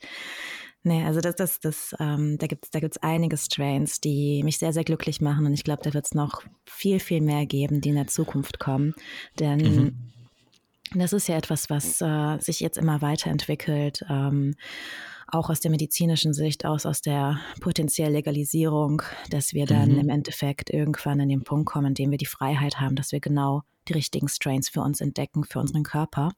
[0.85, 4.73] Nee, also das, das, das, ähm, da gibt's, da gibt's einige Strains, die mich sehr,
[4.73, 7.89] sehr glücklich machen und ich glaube, da wird es noch viel, viel mehr geben, die
[7.89, 8.93] in der Zukunft kommen.
[9.39, 9.95] Denn mhm.
[10.93, 14.03] das ist ja etwas, was äh, sich jetzt immer weiterentwickelt.
[14.09, 14.55] Ähm,
[15.33, 19.99] auch aus der medizinischen Sicht, aus, aus der potenziellen Legalisierung, dass wir dann mhm.
[19.99, 23.19] im Endeffekt irgendwann an den Punkt kommen, in dem wir die Freiheit haben, dass wir
[23.19, 26.33] genau die richtigen Strains für uns entdecken, für unseren Körper.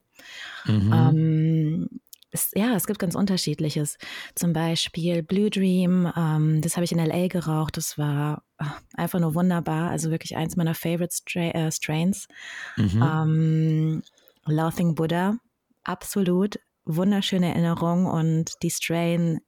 [0.64, 0.92] Mhm.
[0.92, 1.88] Ähm,
[2.36, 3.98] es, ja, es gibt ganz unterschiedliches.
[4.34, 7.76] Zum Beispiel Blue Dream, ähm, das habe ich in LA geraucht.
[7.76, 9.90] Das war ach, einfach nur wunderbar.
[9.90, 12.28] Also wirklich eins meiner Favorite Stra äh, Strains.
[12.76, 13.02] Mhm.
[13.02, 14.02] Ähm,
[14.44, 15.38] Laughing Buddha,
[15.82, 19.40] absolut wunderschöne Erinnerung und die Strain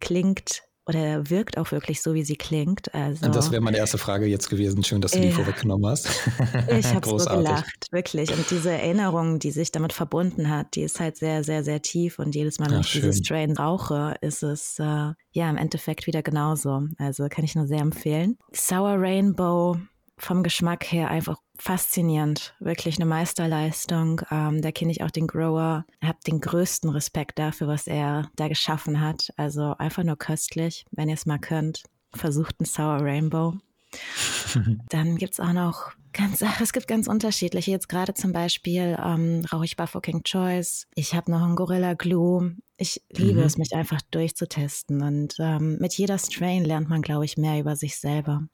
[0.00, 2.92] klingt oder wirkt auch wirklich so, wie sie klingt.
[2.94, 4.82] Also, das wäre meine erste Frage jetzt gewesen.
[4.82, 5.34] Schön, dass du die ja.
[5.34, 6.08] vorweggenommen hast.
[6.68, 8.32] ich habe so gelacht, wirklich.
[8.32, 12.18] Und diese Erinnerung, die sich damit verbunden hat, die ist halt sehr, sehr, sehr tief.
[12.18, 16.22] Und jedes Mal, wenn ich dieses Strain rauche, ist es äh, ja im Endeffekt wieder
[16.22, 16.82] genauso.
[16.98, 18.36] Also kann ich nur sehr empfehlen.
[18.52, 19.76] Sour Rainbow
[20.18, 24.22] vom Geschmack her einfach faszinierend, wirklich eine Meisterleistung.
[24.32, 28.48] Ähm, da kenne ich auch den Grower, habe den größten Respekt dafür, was er da
[28.48, 29.32] geschaffen hat.
[29.36, 31.84] Also einfach nur köstlich, wenn ihr es mal könnt.
[32.14, 33.54] Versucht ein Sour Rainbow.
[34.88, 37.70] Dann gibt es auch noch ganz, ach, es gibt ganz unterschiedliche.
[37.70, 40.88] Jetzt gerade zum Beispiel ähm, rauche ich Baffoking Choice.
[40.96, 42.56] Ich habe noch einen Gorilla Glue.
[42.76, 43.46] Ich liebe mhm.
[43.46, 45.00] es, mich einfach durchzutesten.
[45.00, 48.48] Und ähm, mit jeder Strain lernt man, glaube ich, mehr über sich selber.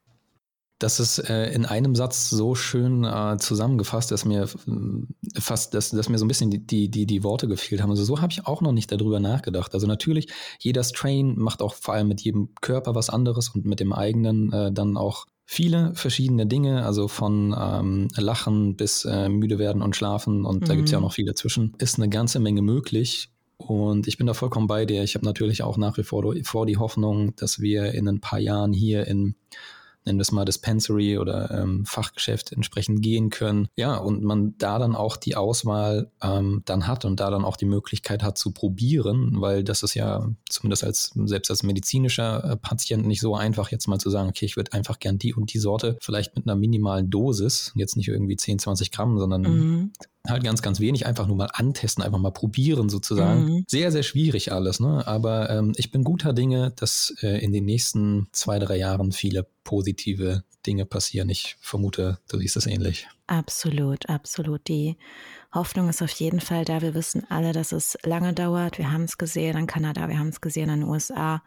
[0.78, 4.48] Das ist äh, in einem Satz so schön äh, zusammengefasst, dass mir
[5.38, 7.90] fast, dass, dass mir so ein bisschen die, die, die, die Worte gefehlt haben.
[7.90, 9.74] Also so habe ich auch noch nicht darüber nachgedacht.
[9.74, 10.28] Also natürlich,
[10.60, 14.52] jeder Strain macht auch vor allem mit jedem Körper was anderes und mit dem eigenen
[14.52, 19.96] äh, dann auch viele verschiedene Dinge, also von ähm, Lachen bis äh, müde werden und
[19.96, 20.66] schlafen und mhm.
[20.66, 21.74] da gibt es ja auch noch viel dazwischen.
[21.78, 23.30] Ist eine ganze Menge möglich.
[23.56, 25.02] Und ich bin da vollkommen bei dir.
[25.02, 28.38] Ich habe natürlich auch nach wie vor, vor die Hoffnung, dass wir in ein paar
[28.38, 29.34] Jahren hier in
[30.08, 33.68] nennen wir es mal Dispensary oder ähm, Fachgeschäft entsprechend gehen können.
[33.76, 37.56] Ja, und man da dann auch die Auswahl ähm, dann hat und da dann auch
[37.56, 42.56] die Möglichkeit hat zu probieren, weil das ist ja zumindest als selbst als medizinischer äh,
[42.56, 45.52] Patient nicht so einfach jetzt mal zu sagen, okay, ich würde einfach gern die und
[45.52, 49.92] die Sorte, vielleicht mit einer minimalen Dosis, jetzt nicht irgendwie 10, 20 Gramm, sondern mhm
[50.26, 53.44] halt ganz, ganz wenig, einfach nur mal antesten, einfach mal probieren sozusagen.
[53.44, 53.64] Mhm.
[53.68, 55.06] Sehr, sehr schwierig alles, ne?
[55.06, 59.46] Aber ähm, ich bin guter Dinge, dass äh, in den nächsten zwei, drei Jahren viele
[59.64, 61.28] positive Dinge passieren.
[61.30, 63.06] Ich vermute, du siehst es ähnlich.
[63.26, 64.68] Absolut, absolut.
[64.68, 64.96] Die
[65.52, 66.82] Hoffnung ist auf jeden Fall da.
[66.82, 68.78] Wir wissen alle, dass es lange dauert.
[68.78, 71.42] Wir haben es gesehen in Kanada, wir haben es gesehen in den USA.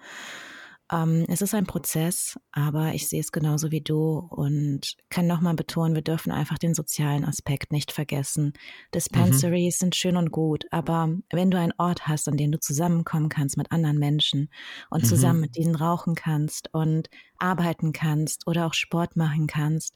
[0.92, 5.54] Ähm, es ist ein Prozess, aber ich sehe es genauso wie du und kann nochmal
[5.54, 8.54] betonen, wir dürfen einfach den sozialen Aspekt nicht vergessen.
[8.94, 9.80] Dispensaries mhm.
[9.80, 13.58] sind schön und gut, aber wenn du einen Ort hast, an dem du zusammenkommen kannst
[13.58, 14.50] mit anderen Menschen
[14.90, 15.08] und mhm.
[15.08, 19.96] zusammen mit ihnen rauchen kannst und arbeiten kannst oder auch Sport machen kannst,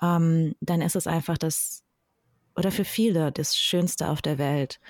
[0.00, 1.84] ähm, dann ist es einfach das,
[2.56, 4.80] oder für viele das Schönste auf der Welt,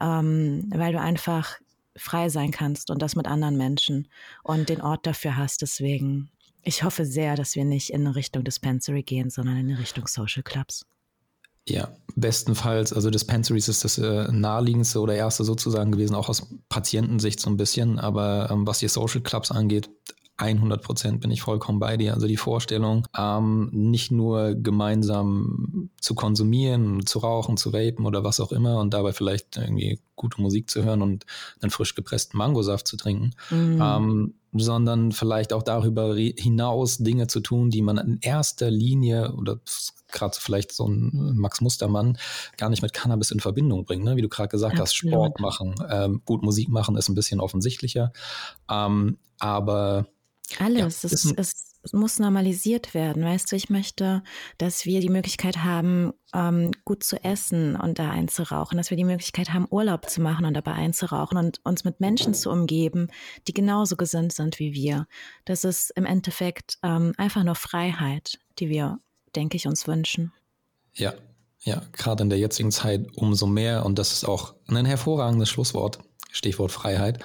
[0.00, 1.58] ähm, weil du einfach
[1.96, 4.08] frei sein kannst und das mit anderen Menschen
[4.42, 5.62] und den Ort dafür hast.
[5.62, 6.30] Deswegen,
[6.62, 10.86] ich hoffe sehr, dass wir nicht in Richtung Dispensary gehen, sondern in Richtung Social Clubs.
[11.68, 17.40] Ja, bestenfalls, also Dispensaries ist das äh, naheliegendste oder erste sozusagen gewesen, auch aus Patientensicht
[17.40, 17.98] so ein bisschen.
[17.98, 19.90] Aber ähm, was die Social Clubs angeht,
[20.38, 22.14] 100 Prozent bin ich vollkommen bei dir.
[22.14, 28.40] Also die Vorstellung, ähm, nicht nur gemeinsam zu konsumieren, zu rauchen, zu vapen oder was
[28.40, 31.24] auch immer und dabei vielleicht irgendwie gute Musik zu hören und
[31.60, 33.80] einen frisch gepressten Mangosaft zu trinken, mhm.
[33.82, 39.58] ähm, sondern vielleicht auch darüber hinaus Dinge zu tun, die man in erster Linie oder
[40.12, 42.18] gerade vielleicht so ein Max Mustermann
[42.56, 44.04] gar nicht mit Cannabis in Verbindung bringt.
[44.04, 44.16] Ne?
[44.16, 44.82] Wie du gerade gesagt Absolut.
[44.82, 48.12] hast, Sport machen, ähm, gut Musik machen ist ein bisschen offensichtlicher.
[48.70, 50.06] Ähm, aber
[50.58, 51.02] alles.
[51.02, 53.24] Ja, es, es, muss normalisiert werden.
[53.24, 54.24] Weißt du, ich möchte,
[54.58, 59.04] dass wir die Möglichkeit haben, ähm, gut zu essen und da einzurauchen, dass wir die
[59.04, 63.06] Möglichkeit haben, Urlaub zu machen und dabei einzurauchen und uns mit Menschen zu umgeben,
[63.46, 65.06] die genauso gesund sind wie wir.
[65.44, 68.98] Das ist im Endeffekt ähm, einfach nur Freiheit, die wir,
[69.36, 70.32] denke ich, uns wünschen.
[70.92, 71.14] Ja,
[71.60, 73.84] ja, gerade in der jetzigen Zeit umso mehr.
[73.84, 75.98] Und das ist auch ein hervorragendes Schlusswort.
[76.36, 77.18] Stichwort Freiheit.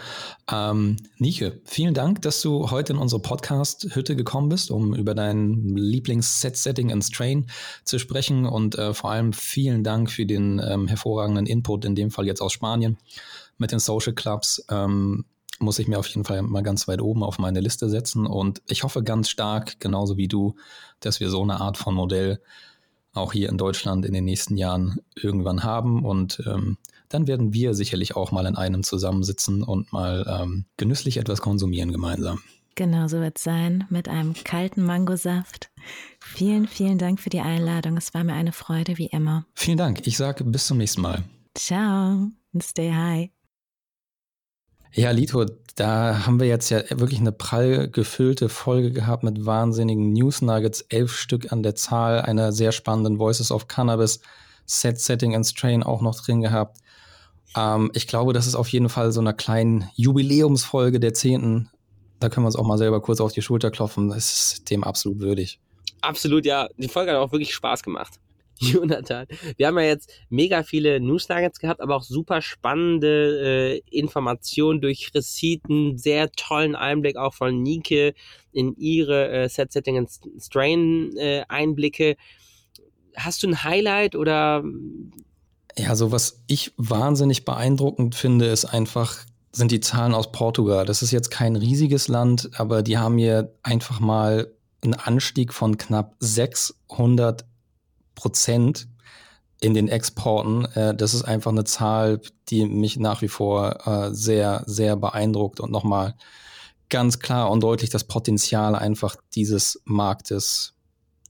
[0.49, 5.75] Ähm, Nike, vielen Dank, dass du heute in unsere Podcast-Hütte gekommen bist, um über dein
[5.75, 7.47] Lieblings-Set-Setting and Strain
[7.83, 12.09] zu sprechen und äh, vor allem vielen Dank für den ähm, hervorragenden Input, in dem
[12.09, 12.97] Fall jetzt aus Spanien
[13.57, 14.65] mit den Social Clubs.
[14.69, 15.25] Ähm,
[15.59, 18.63] muss ich mir auf jeden Fall mal ganz weit oben auf meine Liste setzen und
[18.67, 20.55] ich hoffe ganz stark, genauso wie du,
[21.01, 22.41] dass wir so eine Art von Modell
[23.13, 26.77] auch hier in Deutschland in den nächsten Jahren irgendwann haben und ähm,
[27.13, 31.91] dann werden wir sicherlich auch mal in einem zusammensitzen und mal ähm, genüsslich etwas konsumieren
[31.91, 32.41] gemeinsam.
[32.75, 35.71] Genau so wird es sein, mit einem kalten Mangosaft.
[36.19, 37.97] Vielen, vielen Dank für die Einladung.
[37.97, 39.45] Es war mir eine Freude, wie immer.
[39.53, 40.07] Vielen Dank.
[40.07, 41.23] Ich sage bis zum nächsten Mal.
[41.53, 43.29] Ciao und stay high.
[44.93, 45.45] Ja, Lito,
[45.75, 50.81] da haben wir jetzt ja wirklich eine prall gefüllte Folge gehabt mit wahnsinnigen News Nuggets,
[50.89, 54.19] elf Stück an der Zahl, einer sehr spannenden Voices of Cannabis,
[54.65, 56.77] Set, Setting and Strain auch noch drin gehabt.
[57.55, 61.69] Ähm, ich glaube, das ist auf jeden Fall so eine kleine Jubiläumsfolge der Zehnten.
[62.19, 64.09] Da können wir uns auch mal selber kurz auf die Schulter klopfen.
[64.09, 65.59] Das ist dem absolut würdig.
[66.01, 66.67] Absolut, ja.
[66.77, 68.19] Die Folge hat auch wirklich Spaß gemacht.
[68.61, 69.25] Jonathan,
[69.57, 74.81] wir haben ja jetzt mega viele News Nuggets gehabt, aber auch super spannende äh, Informationen
[74.81, 78.13] durch Reciten, sehr tollen Einblick auch von Nike
[78.51, 82.11] in ihre äh, Set-Setting und Strain-Einblicke.
[82.11, 82.15] Äh,
[83.17, 84.63] Hast du ein Highlight oder
[85.77, 89.17] ja, so was ich wahnsinnig beeindruckend finde, ist einfach,
[89.51, 90.85] sind die Zahlen aus Portugal.
[90.85, 94.51] Das ist jetzt kein riesiges Land, aber die haben hier einfach mal
[94.83, 97.45] einen Anstieg von knapp 600
[98.15, 98.87] Prozent
[99.61, 100.65] in den Exporten.
[100.73, 105.59] Äh, das ist einfach eine Zahl, die mich nach wie vor äh, sehr, sehr beeindruckt
[105.59, 106.15] und nochmal
[106.89, 110.73] ganz klar und deutlich das Potenzial einfach dieses Marktes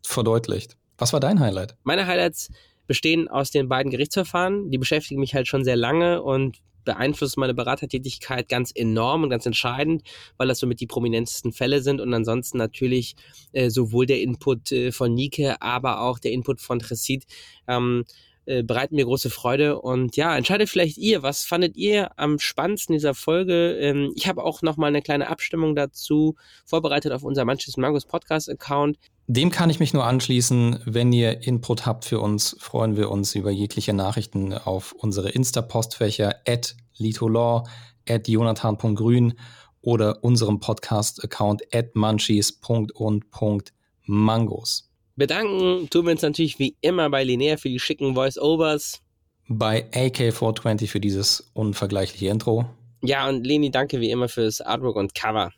[0.04, 0.78] verdeutlicht.
[0.98, 1.76] Was war dein Highlight?
[1.84, 2.50] Meine Highlights
[2.92, 4.70] bestehen aus den beiden Gerichtsverfahren.
[4.70, 9.46] Die beschäftigen mich halt schon sehr lange und beeinflusst meine Beratertätigkeit ganz enorm und ganz
[9.46, 10.04] entscheidend,
[10.36, 13.16] weil das somit die prominentesten Fälle sind und ansonsten natürlich
[13.54, 17.24] äh, sowohl der Input äh, von Nike, aber auch der Input von Tresit
[17.66, 18.04] ähm,
[18.46, 22.94] äh, bereiten mir große Freude und ja, entscheidet vielleicht ihr, was fandet ihr am spannendsten
[22.94, 23.78] dieser Folge?
[23.78, 26.36] Ähm, ich habe auch nochmal eine kleine Abstimmung dazu
[26.66, 28.98] vorbereitet auf unser Manchester Mangos Podcast Account.
[29.28, 30.82] Dem kann ich mich nur anschließen.
[30.86, 36.38] Wenn ihr Input habt für uns, freuen wir uns über jegliche Nachrichten auf unsere Insta-Postfächer
[36.48, 37.68] at litolaw,
[38.10, 39.36] at jonathan.grün
[39.82, 44.91] oder unserem Podcast-Account at munchies.und.mangos.
[45.16, 49.02] Bedanken tun wir uns natürlich wie immer bei Linnea für die schicken Voice-Overs.
[49.48, 52.66] Bei AK420 für dieses unvergleichliche Intro.
[53.04, 55.52] Ja, und Leni, danke wie immer fürs Artwork und Cover.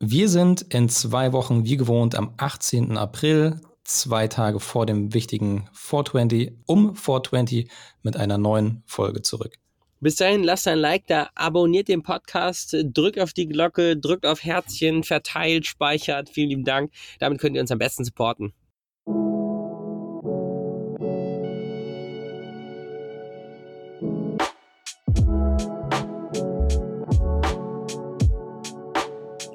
[0.00, 2.96] Wir sind in zwei Wochen wie gewohnt am 18.
[2.96, 7.68] April, zwei Tage vor dem wichtigen 420, um 420
[8.02, 9.58] mit einer neuen Folge zurück.
[10.00, 14.44] Bis dahin, lasst ein Like da, abonniert den Podcast, drückt auf die Glocke, drückt auf
[14.44, 16.28] Herzchen, verteilt, speichert.
[16.30, 16.92] Vielen lieben Dank.
[17.18, 18.52] Damit könnt ihr uns am besten supporten.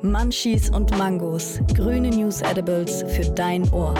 [0.01, 1.61] Munchies und Mangos.
[1.73, 3.95] Grüne News Edibles für dein Ohr.